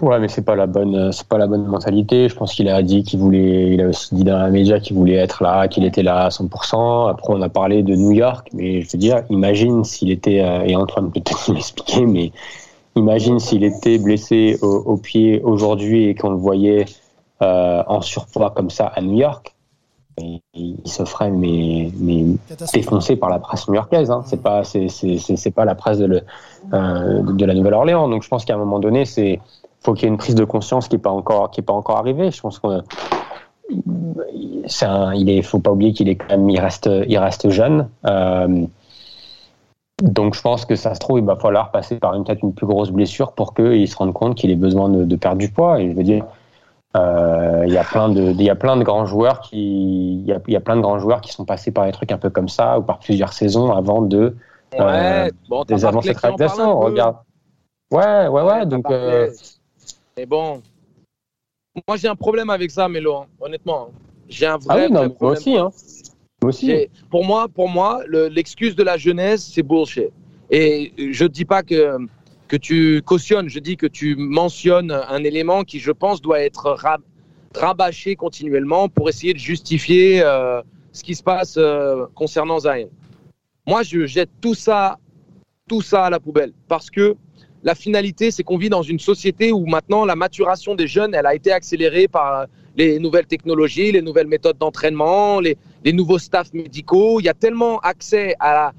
[0.00, 2.28] Ouais, mais c'est pas la bonne, euh, c'est pas la bonne mentalité.
[2.28, 4.96] Je pense qu'il a dit qu'il voulait, il a aussi dit dans la média qu'il
[4.96, 7.08] voulait être là, qu'il était là à 100%.
[7.10, 10.64] Après, on a parlé de New York, mais je veux dire, imagine s'il était, euh,
[10.64, 12.32] et Antoine peut peut-être m'expliquer, mais
[12.96, 16.86] imagine s'il était blessé au pied aujourd'hui et qu'on le voyait
[17.42, 19.54] euh, en surpoids comme ça à New York.
[20.18, 22.24] Il, il se ferait mais, mais
[22.72, 24.10] défoncé par la presse new-yorkaise.
[24.10, 24.22] Hein.
[24.24, 26.22] C'est pas, c'est, c'est, c'est, c'est pas la presse de, le,
[26.72, 28.08] euh, de la Nouvelle-Orléans.
[28.08, 29.40] Donc je pense qu'à un moment donné, c'est
[29.80, 31.74] faut qu'il y ait une prise de conscience qui est pas encore qui est pas
[31.74, 32.30] encore arrivée.
[32.30, 32.82] Je pense qu'on
[34.66, 37.50] c'est un, il est, faut pas oublier qu'il est quand même, il reste, il reste
[37.50, 37.88] jeune.
[38.06, 38.64] Euh,
[40.02, 42.52] donc je pense que ça se trouve, il va falloir passer par une peut-être une
[42.52, 45.50] plus grosse blessure pour qu'il se rende compte qu'il ait besoin de, de perdre du
[45.50, 45.80] poids.
[45.80, 46.24] Et je veux dire,
[47.66, 50.52] il y a plein de, il y a plein de grands joueurs qui, il y
[50.52, 52.48] y a plein de grands joueurs qui sont passés par des trucs un peu comme
[52.48, 54.36] ça ou par plusieurs saisons avant de
[54.72, 56.78] Ouais, Euh, bon, t'as des avancées de réalisation.
[56.80, 57.16] Regarde.
[57.90, 58.66] Ouais, ouais, ouais.
[58.66, 59.30] Donc, euh,
[60.16, 60.60] Mais bon,
[61.86, 63.90] moi j'ai un problème avec ça, Mélo, hein, honnêtement.
[64.28, 65.38] J'ai un ah vrai, oui, non, vrai mais moi problème.
[65.40, 65.70] aussi, hein.
[66.42, 66.88] Moi aussi.
[67.10, 70.10] Pour moi, pour moi, le- l'excuse de la jeunesse, c'est bullshit.
[70.50, 71.96] Et je dis pas que
[72.48, 76.70] que tu cautionnes, je dis que tu mentionnes un élément qui, je pense, doit être
[76.70, 76.98] ra-
[77.54, 82.90] rabâcher continuellement pour essayer de justifier euh, ce qui se passe euh, concernant Zion.
[83.66, 84.98] Moi, je jette tout ça,
[85.68, 87.16] tout ça à la poubelle parce que
[87.64, 91.26] la finalité, c'est qu'on vit dans une société où maintenant la maturation des jeunes, elle
[91.26, 95.56] a été accélérée par les nouvelles technologies, les nouvelles méthodes d'entraînement, les,
[95.92, 97.18] nouveaux staffs médicaux.
[97.18, 98.72] Il y a tellement accès à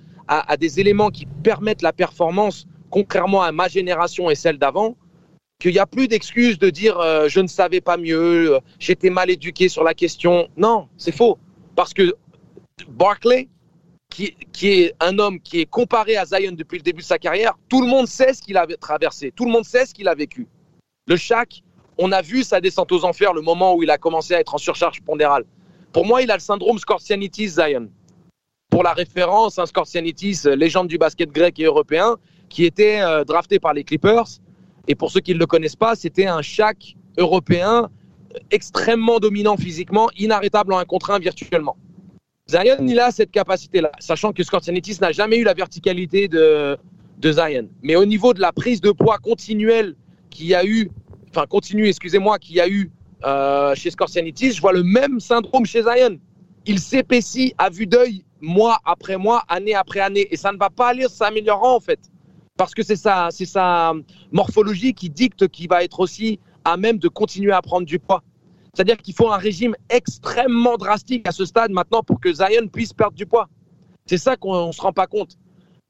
[0.57, 4.95] des éléments qui permettent la performance, contrairement à ma génération et celle d'avant,
[5.59, 9.09] qu'il n'y a plus d'excuses de dire euh, je ne savais pas mieux, euh, j'étais
[9.09, 10.47] mal éduqué sur la question.
[10.55, 11.37] Non, c'est faux.
[11.75, 12.15] Parce que
[12.87, 13.47] Barclay,
[14.09, 17.17] qui, qui, est un homme qui est comparé à Zion depuis le début de sa
[17.17, 20.07] carrière, tout le monde sait ce qu'il a traversé, tout le monde sait ce qu'il
[20.07, 20.47] a vécu.
[21.07, 21.63] Le Shaq,
[21.97, 24.53] on a vu sa descente aux enfers le moment où il a commencé à être
[24.53, 25.45] en surcharge pondérale.
[25.91, 27.89] Pour moi, il a le syndrome Scorsianitis Zion.
[28.69, 32.17] Pour la référence, un Scorsianitis, légende du basket grec et européen,
[32.49, 34.27] qui était euh, drafté par les Clippers.
[34.87, 37.89] Et pour ceux qui ne le connaissent pas, c'était un Shaq européen
[38.51, 41.75] extrêmement dominant physiquement, inarrêtable en un contre un virtuellement.
[42.49, 46.77] Zion, il a cette capacité-là, sachant que Scorsianitis n'a jamais eu la verticalité de,
[47.17, 47.67] de Zion.
[47.81, 49.95] Mais au niveau de la prise de poids continuelle
[50.29, 50.89] qu'il y a eu,
[51.29, 52.89] enfin continue, excusez-moi, qu'il y a eu
[53.25, 56.17] euh, chez Scorsianitis, je vois le même syndrome chez Zion.
[56.65, 60.69] Il s'épaissit à vue d'œil mois après mois, année après année, et ça ne va
[60.69, 61.99] pas aller s'améliorant en fait,
[62.57, 63.93] parce que c'est sa, c'est sa
[64.31, 68.23] morphologie qui dicte qu'il va être aussi à même de continuer à prendre du poids.
[68.73, 72.93] C'est-à-dire qu'il faut un régime extrêmement drastique à ce stade maintenant pour que Zion puisse
[72.93, 73.47] perdre du poids.
[74.05, 75.37] C'est ça qu'on ne se rend pas compte.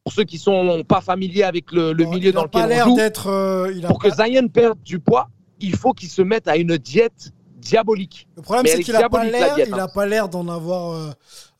[0.04, 2.86] Pour ceux qui sont pas familiers avec le, le Bon, milieu il dans lequel l'air
[2.88, 3.28] on joue, d'être.
[3.28, 5.28] euh, il a pour que Zion perde du poids,
[5.60, 7.32] il faut qu'il se mette à une diète
[7.70, 8.28] diabolique.
[8.36, 9.78] Le problème, c'est qu'il a pas l'air, il hein.
[9.78, 11.12] a pas l'air d'en avoir euh,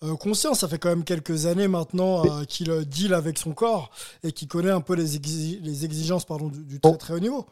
[0.04, 0.60] euh, conscience.
[0.60, 3.90] Ça fait quand même quelques années maintenant euh, qu'il deal avec son corps
[4.24, 7.20] et qu'il connaît un peu les, exi- les exigences pardon, du, du très très haut
[7.20, 7.46] niveau.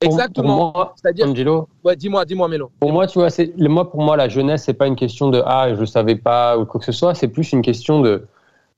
[0.00, 0.92] Exactement.
[0.96, 2.70] C'est-à-dire, Angelo, ouais, dis-moi, dis-moi, Mélo.
[2.80, 5.42] Pour moi, tu vois, c'est moi pour moi la jeunesse, c'est pas une question de
[5.46, 7.14] ah je savais pas ou quoi que ce soit.
[7.14, 8.26] C'est plus une question de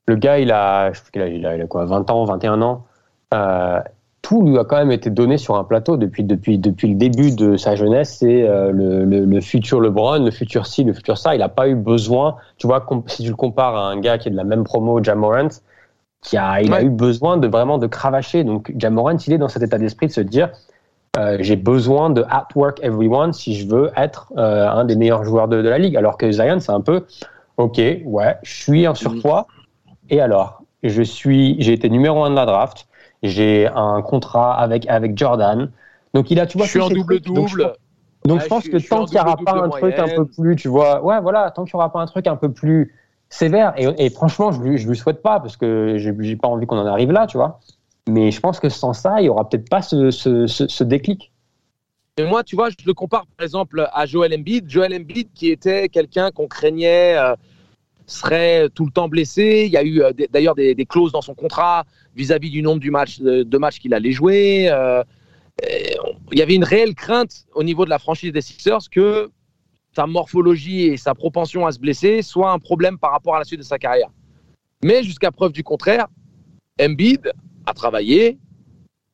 [0.06, 2.10] le gars, il a, je sais plus quel âge il a, il a quoi, 20
[2.10, 2.84] ans, 21 ans.
[3.32, 3.80] Euh,
[4.24, 7.30] tout lui a quand même été donné sur un plateau depuis depuis depuis le début
[7.32, 8.16] de sa jeunesse.
[8.20, 11.34] C'est euh, le, le, le futur LeBron, le futur ci, le futur ça.
[11.34, 12.36] Il a pas eu besoin.
[12.56, 15.02] Tu vois, si tu le compares à un gars qui est de la même promo,
[15.04, 15.50] Jamorant,
[16.22, 18.44] qui a, il a eu besoin de vraiment de cravacher.
[18.44, 20.48] Donc Jamorant, il est dans cet état d'esprit de se dire
[21.18, 25.48] euh, j'ai besoin de outwork everyone si je veux être euh, un des meilleurs joueurs
[25.48, 25.98] de, de la ligue.
[25.98, 27.04] Alors que Zion, c'est un peu,
[27.58, 29.46] ok, ouais, je suis en surpoids.
[30.08, 32.86] Et alors, je suis, j'ai été numéro un de la draft.
[33.24, 35.70] J'ai un contrat avec avec Jordan.
[36.14, 37.72] Donc il a, tu vois, je suis en je- double-double.
[38.24, 40.08] donc Ouais, je pense je que je tant qu'il n'y aura pas un truc un
[40.08, 42.52] peu plus, tu vois, ouais, voilà, tant qu'il n'y aura pas un truc un peu
[42.52, 42.94] plus
[43.30, 46.48] sévère, et, et franchement, je lui, je lui souhaite pas, parce que j'ai j'ai pas
[46.48, 47.60] envie qu'on en arrive là, tu vois.
[48.08, 50.84] Mais je pense que sans ça, il y aura peut-être pas ce, ce, ce, ce
[50.84, 51.32] déclic.
[52.16, 54.70] Et moi, tu vois, je le compare par exemple à Joel Embiid.
[54.70, 57.34] Joel Embiid qui était quelqu'un qu'on craignait euh,
[58.06, 59.64] serait tout le temps blessé.
[59.66, 61.84] Il y a eu euh, d'ailleurs des, clauses dans son contrat
[62.14, 64.68] vis-à-vis du nombre du match, de, de matchs qu'il allait jouer.
[64.70, 65.02] Euh,
[66.32, 69.30] il y avait une réelle crainte au niveau de la franchise des Sixers que
[69.94, 73.44] sa morphologie et sa propension à se blesser soit un problème par rapport à la
[73.44, 74.08] suite de sa carrière.
[74.82, 76.08] Mais jusqu'à preuve du contraire,
[76.80, 77.32] Embiid
[77.66, 78.38] a travaillé,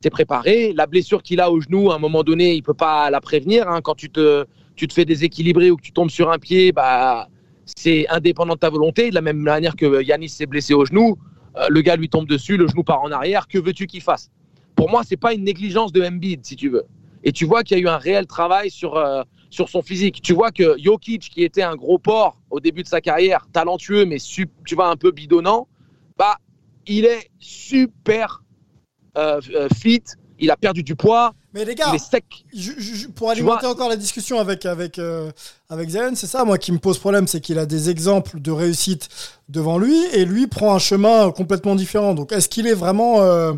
[0.03, 0.73] s'est préparé.
[0.73, 3.69] La blessure qu'il a au genou, à un moment donné, il peut pas la prévenir.
[3.69, 3.81] hein.
[3.83, 7.29] Quand tu te, tu te fais déséquilibrer ou que tu tombes sur un pied, bah,
[7.77, 9.11] c'est indépendant de ta volonté.
[9.11, 11.17] De la même manière que Yanis s'est blessé au genou,
[11.57, 13.49] euh, le gars lui tombe dessus, le genou part en arrière.
[13.49, 14.31] Que veux-tu qu'il fasse?
[14.77, 16.85] Pour moi, c'est pas une négligence de Embiid, si tu veux.
[17.23, 20.23] Et tu vois qu'il y a eu un réel travail sur, euh, sur son physique.
[20.23, 24.07] Tu vois que Jokic, qui était un gros porc au début de sa carrière, talentueux,
[24.07, 25.69] mais tu vois, un peu bidonnant,
[26.17, 26.37] bah,
[26.87, 28.43] il est super
[29.19, 30.03] euh, euh, fit.
[30.39, 31.35] Il a perdu du poids.
[31.53, 31.91] Mais les gars,
[32.55, 35.31] je- je- pour alimenter vois- encore la discussion avec avec euh,
[35.69, 38.51] avec Zion, c'est ça moi qui me pose problème, c'est qu'il a des exemples de
[38.53, 39.09] réussite
[39.49, 42.15] devant lui et lui prend un chemin complètement différent.
[42.15, 43.53] Donc est-ce qu'il est vraiment euh,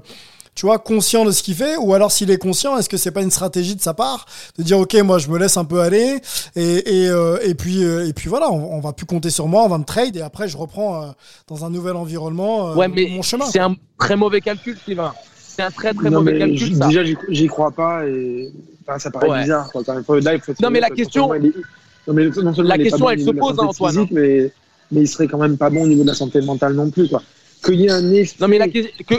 [0.54, 3.10] tu vois, conscient de ce qu'il fait, ou alors s'il est conscient, est-ce que c'est
[3.10, 4.26] pas une stratégie de sa part
[4.58, 6.18] de dire ok, moi je me laisse un peu aller
[6.56, 9.48] et et, euh, et puis euh, et puis voilà, on, on va plus compter sur
[9.48, 11.06] moi, on va me trade et après je reprends euh,
[11.48, 13.46] dans un nouvel environnement euh, Ouais, mais mon chemin.
[13.50, 15.14] c'est un très mauvais calcul, Sylvain.
[15.54, 16.86] C'est un très très Non, mauvais mais calcul, ça.
[16.88, 18.50] déjà, j'y crois pas et
[18.86, 19.40] enfin, ça paraît Ouais.
[19.42, 19.70] bizarre.
[19.70, 19.82] Quoi.
[20.20, 21.62] Là, il faut Non, mais la question- non seulement il est-
[22.08, 24.50] non, mais non seulement La il question, elle se la pose, hein, Antoine, physique, mais,
[24.90, 27.08] mais il serait quand même pas bon au niveau de la santé mentale non plus.
[27.08, 27.22] Quoi.
[27.64, 28.36] Qu'il y ait un effet.
[28.40, 29.14] Non, mais la, que-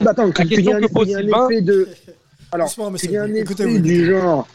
[0.00, 1.60] Bah, attends, qu'il y ait question un- que qu'il pose y ait un Sylvain- effet
[1.60, 1.88] de.
[2.52, 4.48] Alors, qu'il y ait un effet du genre.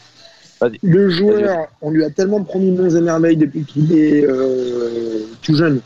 [0.82, 5.54] Le joueur, on lui a tellement promis monts et merveilles depuis qu'il est euh, tout
[5.56, 5.80] jeune.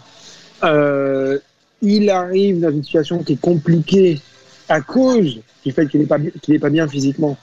[0.64, 1.38] Euh,
[1.82, 4.20] il arrive dans une situation qui est compliquée
[4.68, 6.18] à cause du fait qu'il n'est pas,
[6.60, 7.36] pas bien physiquement.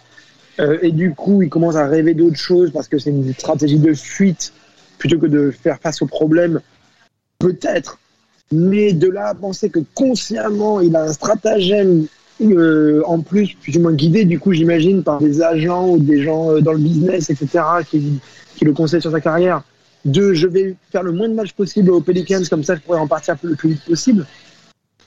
[0.59, 3.80] Euh, et du coup, il commence à rêver d'autres choses parce que c'est une stratégie
[3.80, 4.53] de fuite
[4.97, 6.61] plutôt que de faire face aux problèmes.
[7.39, 7.99] Peut-être.
[8.51, 12.07] Mais de là à penser que consciemment, il a un stratagème
[12.41, 16.24] euh, en plus, plus ou moins guidé, du coup, j'imagine, par des agents ou des
[16.24, 18.19] gens euh, dans le business, etc., qui,
[18.55, 19.63] qui le conseillent sur sa carrière.
[20.05, 22.99] De je vais faire le moins de matchs possible aux Pelicans, comme ça je pourrais
[22.99, 24.26] en partir le plus vite possible.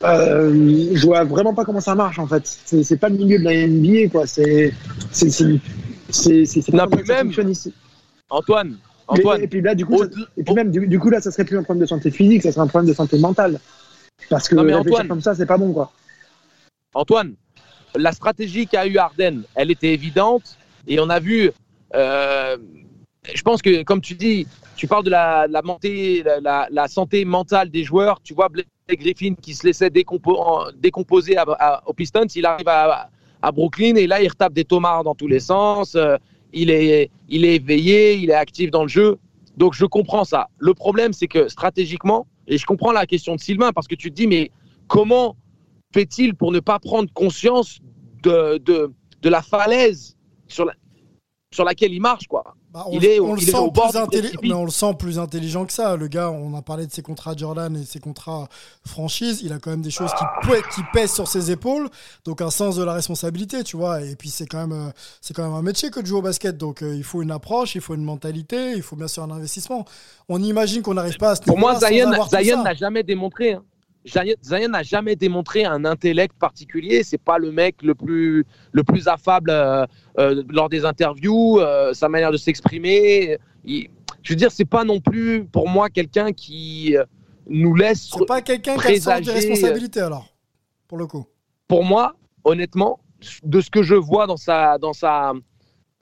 [0.05, 2.47] Euh, je vois vraiment pas comment ça marche en fait.
[2.47, 4.26] C'est pas le milieu de la NBA quoi.
[4.26, 4.72] C'est
[5.11, 5.61] c'est c'est
[6.72, 6.90] même-
[7.28, 7.72] fonctionne ici.
[8.28, 8.76] Antoine,
[9.09, 11.30] Antoine, et puis là du coup, ça- et puis même du, du coup là, ça
[11.30, 13.59] serait plus un problème de santé physique, ça serait un problème de santé mentale.
[14.28, 15.92] Parce que Non, mais Antoine- comme ça, c'est pas bon quoi.
[16.94, 17.34] Antoine,
[17.94, 21.51] la stratégie qu'a eu Arden, elle était évidente et on a vu.
[21.94, 22.57] euh,
[23.34, 26.88] je pense que, comme tu dis, tu parles de la, la, montée- la, la- la
[26.88, 28.20] santé mentale des joueurs.
[28.22, 28.49] Tu vois
[28.95, 32.26] Griffin qui se laissait décomposer à, à- aux Pistons.
[32.34, 33.11] Il arrive à,
[33.53, 35.95] Brooklyn et là, il retape des tomards dans tous les sens.
[35.95, 36.16] Euh,
[36.53, 39.18] il, est, il est éveillé, il est actif dans le jeu.
[39.57, 40.49] Donc, je comprends ça.
[40.59, 44.11] Le problème, c'est que stratégiquement, et je comprends la question de Sylvain parce que tu
[44.11, 44.51] te dis, mais
[44.89, 45.37] comment
[45.95, 47.78] fait-il pour ne pas prendre conscience
[48.22, 50.16] de, de, la falaise
[50.49, 50.70] sur,
[51.53, 52.57] sur laquelle il marche quoi?
[52.77, 54.41] Bah, on, Il est le il est sent plus du intelli- précipice.
[54.43, 55.97] mais on le sent plus intelligent que ça.
[55.97, 58.49] Le gars, on a parlé de ses contrats Jordan et ses contrats
[58.85, 59.41] franchise.
[59.43, 61.89] Il a quand même des choses qui, pè- qui pèsent sur ses épaules.
[62.27, 64.03] Donc un sens de la responsabilité, tu vois.
[64.03, 64.91] Et puis c'est quand même, euh,
[65.22, 66.59] c'est quand même un métier que de jouer au basket.
[66.59, 69.31] Donc euh, il faut une approche, il faut une mentalité, il faut bien sûr un
[69.31, 69.87] investissement.
[70.29, 73.55] On imagine qu'on n'arrive pas à ce Pour moi, Zion n'a jamais démontré.
[73.55, 73.64] hein.
[74.07, 77.03] Zion Zion n'a jamais démontré un intellect particulier.
[77.03, 79.85] C'est pas le mec le plus le plus affable euh,
[80.19, 83.39] euh, lors des interviews, euh, sa manière de s'exprimer.
[83.65, 86.97] Je veux dire, c'est pas non plus pour moi quelqu'un qui
[87.49, 88.09] nous laisse.
[88.17, 90.29] C'est pas quelqu'un qui a le sens des responsabilités alors,
[90.89, 91.27] pour le coup.
[91.69, 93.01] pour moi, honnêtement,
[93.43, 95.33] de ce que je vois dans sa, dans sa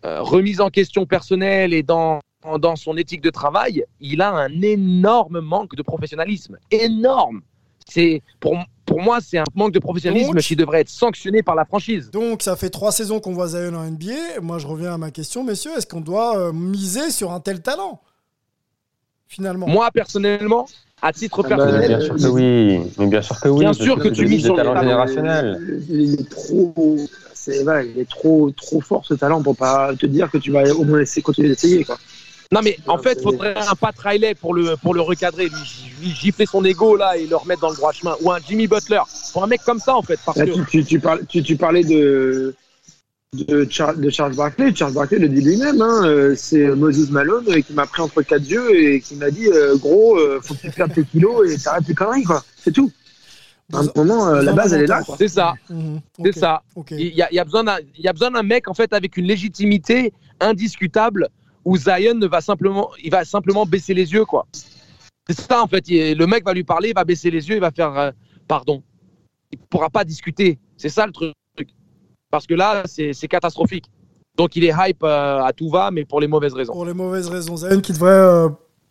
[0.03, 2.21] remise en question personnelle et dans,
[2.59, 6.59] dans son éthique de travail, il a un énorme manque de professionnalisme.
[6.71, 7.43] Énorme.
[7.85, 8.57] C'est pour,
[8.87, 12.11] pour moi, c'est un manque de professionnalisme Donc- qui devrait être sanctionné par la franchise.
[12.11, 14.41] Donc ça fait trois saisons qu'on voit Zion en NBA.
[14.43, 17.61] Moi je reviens à ma question, messieurs, est-ce qu'on doit euh, miser sur un tel
[17.62, 18.01] talent
[19.26, 19.66] Finalement?
[19.66, 20.66] Moi, personnellement,
[21.03, 22.80] à titre Ah bah, personnel, Bien sûr que oui.
[22.99, 23.61] Mais bien sûr que oui.
[23.61, 24.80] Bien sûr que tu mises sur le talent.
[24.80, 25.85] générationnels.
[25.89, 26.97] Il est trop,
[27.49, 30.85] il est trop, trop fort ce talent pour pas te dire que tu vas au
[30.85, 31.99] moins essayer, continuer d'essayer quoi.
[32.55, 35.61] Non mais en fait, il faudrait un Pat Riley pour le, pour le recadrer, lui,
[36.01, 38.15] lui gifler son ego là et le remettre dans le droit chemin.
[38.23, 39.01] Ou un Jimmy Butler.
[39.33, 40.19] Pour un mec comme ça en fait.
[40.25, 42.55] Parce Là, que tu, tu, tu, parles- tu, tu parlais de,
[43.35, 44.73] de, Char- de Charles Barkley.
[44.75, 45.81] Charles Barkley le dit lui-même.
[45.83, 49.31] Hein, euh, c'est Moses Malone euh, qui m'a pris entre quatre yeux et qui m'a
[49.31, 52.25] dit euh, Gros, euh, faut que tu perdes tes kilos et t'arrêtes tes conneries.
[52.25, 52.45] quoi.
[52.63, 52.91] C'est tout.
[53.73, 55.01] À un moment, euh, la base, elle est là.
[55.19, 55.55] C'est ça.
[55.71, 56.01] Mhm.
[56.25, 56.63] C'est ça.
[56.93, 58.75] Il y a, il y a besoin d'un il y a besoin d'un mec en
[58.75, 61.29] fait avec une légitimité indiscutable
[61.65, 64.47] où Zion ne va simplement il va simplement baisser les yeux quoi.
[65.29, 65.89] C'est ça en fait.
[65.89, 68.11] Il- le mec va lui parler, il va baisser les yeux, il va faire euh,
[68.49, 68.83] pardon.
[69.53, 70.59] Il pourra pas discuter.
[70.77, 71.35] C'est ça le truc.
[72.31, 73.87] Parce que là c'est catastrophique.
[74.37, 76.73] Donc il est hype euh, à tout va, mais pour les mauvaises raisons.
[76.73, 77.57] Pour les mauvaises raisons.
[77.57, 78.49] Zion qui devrait euh,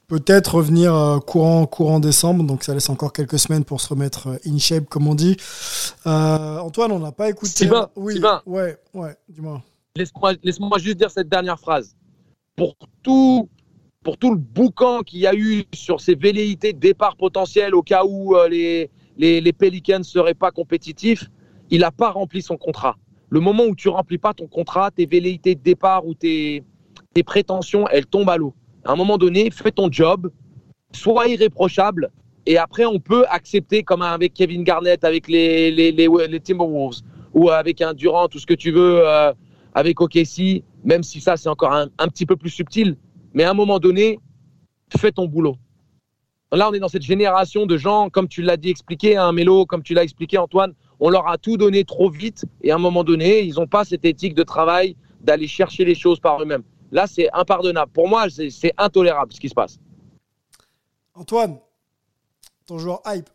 [0.07, 4.39] peut-être revenir euh, courant, courant décembre, donc ça laisse encore quelques semaines pour se remettre
[4.45, 5.35] in shape, comme on dit.
[6.05, 7.51] Antoine, on n'a pas écouté.
[7.51, 8.41] Sylvain, oui, Sylvain.
[8.45, 9.61] ouais, ouais, dis-moi.
[9.97, 11.93] Laisse-moi laisse-moi juste dire cette dernière phrase.
[12.55, 13.49] Pour tout,
[14.03, 17.81] pour tout le boucan qu'il y a eu sur ces velléités de départ potentiel au
[17.81, 21.29] cas où euh, les, les, les Pelicans ne seraient pas compétitifs,
[21.69, 22.95] il n'a pas rempli son contrat.
[23.29, 26.63] Le moment où tu remplis pas ton contrat, tes velléités de départ ou tes,
[27.13, 28.53] tes prétentions, elles tombent à l'eau.
[28.85, 30.29] À un moment donné, fais ton job,
[30.93, 32.11] sois irréprochable,
[32.45, 37.01] et après on peut accepter, comme avec Kevin Garnett, avec les, les, les, les Timberwolves,
[37.33, 39.33] ou avec un Durant, tout ce que tu veux, euh,
[39.73, 42.97] avec OKC, même si ça c'est encore un, petit peu plus subtil,
[43.33, 44.19] mais à un moment donné,
[44.97, 45.57] fais ton boulot.
[46.51, 49.65] Là, on est dans cette génération de gens, comme tu l'as dit expliqué, hein, Mélo,
[49.65, 52.79] comme tu l'as expliqué, Antoine, on leur a tout donné trop vite, et à un
[52.79, 56.63] moment donné, ils n'ont pas cette éthique de travail d'aller chercher les choses par eux-mêmes.
[56.91, 57.91] Là, c'est impardonnable.
[57.91, 59.79] Pour moi, c'est intolérable ce qui se passe.
[61.15, 61.57] Antoine,
[62.67, 63.29] ton joueur hype,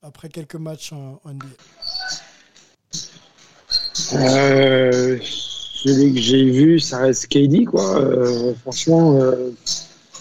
[0.00, 1.46] après quelques matchs en NBA.
[4.14, 7.98] Euh, celui que j'ai vu, ça reste KD, quoi.
[8.00, 9.50] Euh, franchement, euh,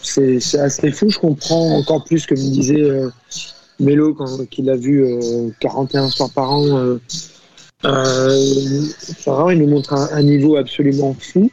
[0.01, 1.09] c'est assez fou.
[1.09, 3.09] Je comprends encore plus que me disait euh,
[3.79, 6.97] Melo quand qu'il a vu euh, 41 soirs par an.
[7.81, 11.49] Farah, il nous montre un niveau absolument fou.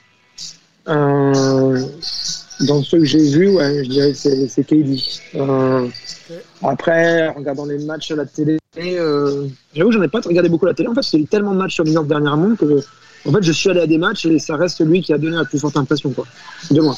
[2.67, 4.17] Dans ceux que j'ai vus, ouais, je dirais que
[4.49, 4.99] c'est KD.
[5.37, 5.89] Euh,
[6.63, 10.49] après, en regardant les matchs à la télé, euh, j'avoue que j'en ai pas regardé
[10.49, 10.89] beaucoup la télé.
[10.89, 12.81] En fait, j'ai eu tellement de matchs sur York dernièrement que
[13.27, 15.37] En fait, je suis allé à des matchs et ça reste celui qui a donné
[15.37, 16.27] la plus forte impression, quoi,
[16.71, 16.97] de moi.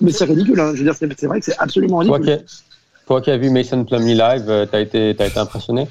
[0.00, 0.72] Mais c'est ridicule, hein.
[0.74, 2.38] je veux dire, c'est vrai que c'est absolument Toi ridicule.
[2.38, 2.62] qui, as-
[3.06, 5.88] toi qui as vu Mason Plumlee live, euh, t'as été, t'as été impressionné?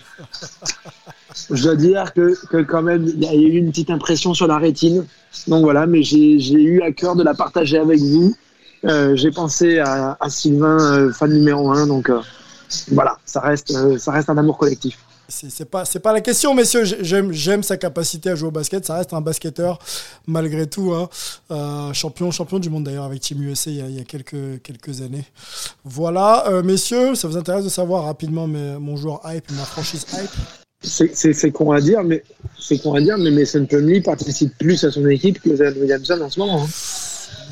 [1.51, 4.47] Je dois dire que, que quand même, il y a eu une petite impression sur
[4.47, 5.05] la rétine.
[5.47, 8.35] Donc voilà, mais j'ai eu à cœur de la partager avec vous.
[8.85, 11.87] Euh, j'ai pensé à, à Sylvain, euh, fan numéro un.
[11.87, 12.19] Donc euh,
[12.91, 14.97] voilà, ça reste, ça reste un amour collectif.
[15.29, 16.83] C'est pas, c'est pas la question, messieurs.
[16.83, 18.85] J'ai- J'aime, j'aime sa capacité à jouer au basket.
[18.85, 19.79] Ça reste un basketteur,
[20.27, 20.93] malgré tout.
[20.93, 21.09] hein.
[21.49, 24.03] Euh, champion, champion du monde d'ailleurs avec Team USA il y a, il y a
[24.03, 25.23] quelques, quelques années.
[25.85, 30.29] Voilà, euh, messieurs, ça vous intéresse de savoir rapidement mon joueur hype, ma franchise hype?
[30.83, 32.21] C'est con à dire, mais
[32.59, 36.19] c'est con à dire, mais Mason Plumlee participe plus à son équipe que Zion Williamson
[36.21, 36.63] en ce moment.
[36.63, 36.67] hein.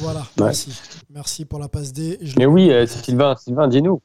[0.02, 0.72] Voilà, merci.
[1.14, 2.18] Merci pour la passe D.
[2.22, 4.02] Je Mais oui, euh, Sylvain, Sylvain, dis-nous.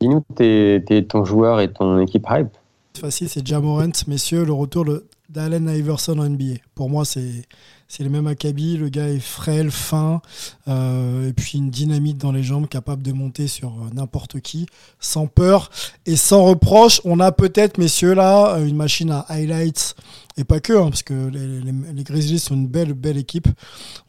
[0.00, 2.48] Dis-nous t'es, t'es ton joueur et ton équipe hype.
[2.94, 6.60] C'est facile, c'est Jamorant, messieurs, le retour de- d'Allen Iverson en NBA.
[6.74, 7.42] Pour moi, c'est
[7.90, 8.76] c'est le même acabit.
[8.76, 10.20] Le gars est frêle, fin,
[10.68, 14.66] euh, et puis une dynamite dans les jambes, capable de monter sur euh, n'importe qui,
[15.00, 15.70] sans peur
[16.06, 17.00] et sans reproche.
[17.04, 19.94] On a peut-être, messieurs, là, une machine à highlights,
[20.38, 23.48] et pas que, hein, parce que les, Grizzlies sont une belle, belle équipe.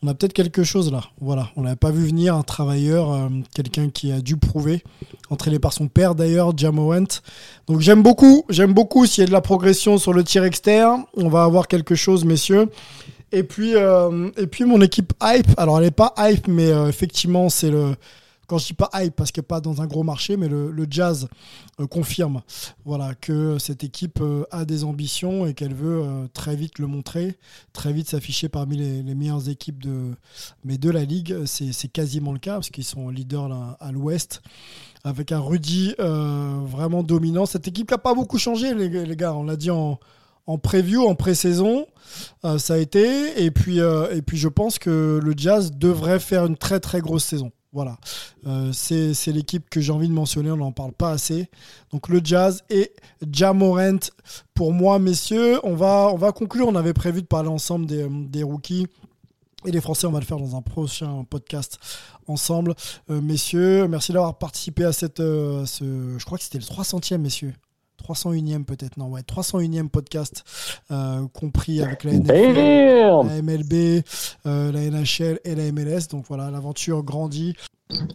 [0.03, 1.01] On a peut-être quelque chose là.
[1.19, 4.83] Voilà, on l'avait pas vu venir, un travailleur, euh, quelqu'un qui a dû prouver,
[5.31, 7.07] entraîné par son père d'ailleurs, Jamorant.
[7.67, 11.03] Donc j'aime beaucoup, j'aime beaucoup s'il y a de la progression sur le tir externe,
[11.17, 12.69] on va avoir quelque chose, messieurs.
[13.31, 16.87] Et puis, euh, et puis mon équipe hype, alors elle n'est pas hype, mais euh,
[16.87, 17.95] effectivement c'est le,
[18.49, 20.87] quand je dis pas hype parce que pas dans un gros marché, mais le, le
[20.89, 21.27] jazz
[21.79, 22.41] euh, confirme,
[22.83, 26.87] voilà, que cette équipe euh, a des ambitions et qu'elle veut euh, très vite le
[26.87, 27.37] montrer,
[27.73, 30.15] très vite s'afficher parmi les, les meilleures équipes de,
[30.65, 31.45] mais de la ligue.
[31.45, 34.41] C'est quasiment le cas parce qu'ils sont leaders là, à l'Ouest
[35.03, 37.45] avec un Rudy euh, vraiment dominant.
[37.45, 39.33] Cette équipe qui n'a pas beaucoup changé, les, les gars.
[39.33, 39.99] On l'a dit en,
[40.49, 41.85] en preview, en pré-saison,
[42.43, 43.43] euh, ça a été.
[43.43, 47.01] Et puis, euh, et puis, je pense que le Jazz devrait faire une très très
[47.01, 47.51] grosse saison.
[47.71, 47.97] Voilà,
[48.47, 51.49] Euh, c'est l'équipe que j'ai envie de mentionner, on n'en parle pas assez.
[51.91, 52.91] Donc le Jazz et
[53.31, 53.99] Jamorant
[54.55, 55.59] pour moi, messieurs.
[55.63, 58.87] On va, on va conclure, on avait prévu de parler ensemble des, des rookies.
[59.65, 61.77] Et les Français, on va le faire dans un prochain podcast
[62.27, 62.73] ensemble.
[63.11, 65.19] Euh, messieurs, merci d'avoir participé à cette.
[65.19, 67.53] euh, ce, je crois que c'était le 300e, messieurs.
[68.03, 70.43] 301e peut-être, non, ouais, 301e podcast,
[70.91, 74.03] euh, compris avec la NFL, la MLB,
[74.45, 76.07] euh, la NHL et la MLS.
[76.09, 77.55] Donc voilà, l'aventure grandit.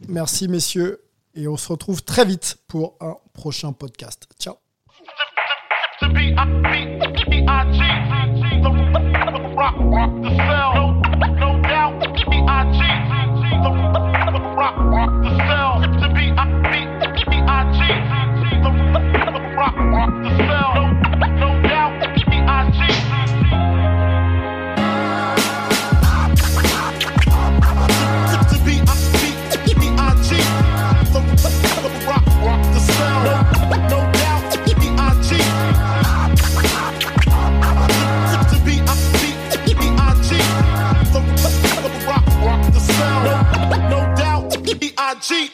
[0.08, 1.02] Merci messieurs,
[1.34, 4.28] et on se retrouve très vite pour un prochain podcast.
[4.38, 4.56] Ciao.
[6.00, 6.44] to be I
[7.30, 7.80] be I G
[8.62, 8.70] the
[9.56, 10.83] rock rock the cell.
[45.14, 45.52] I cheat.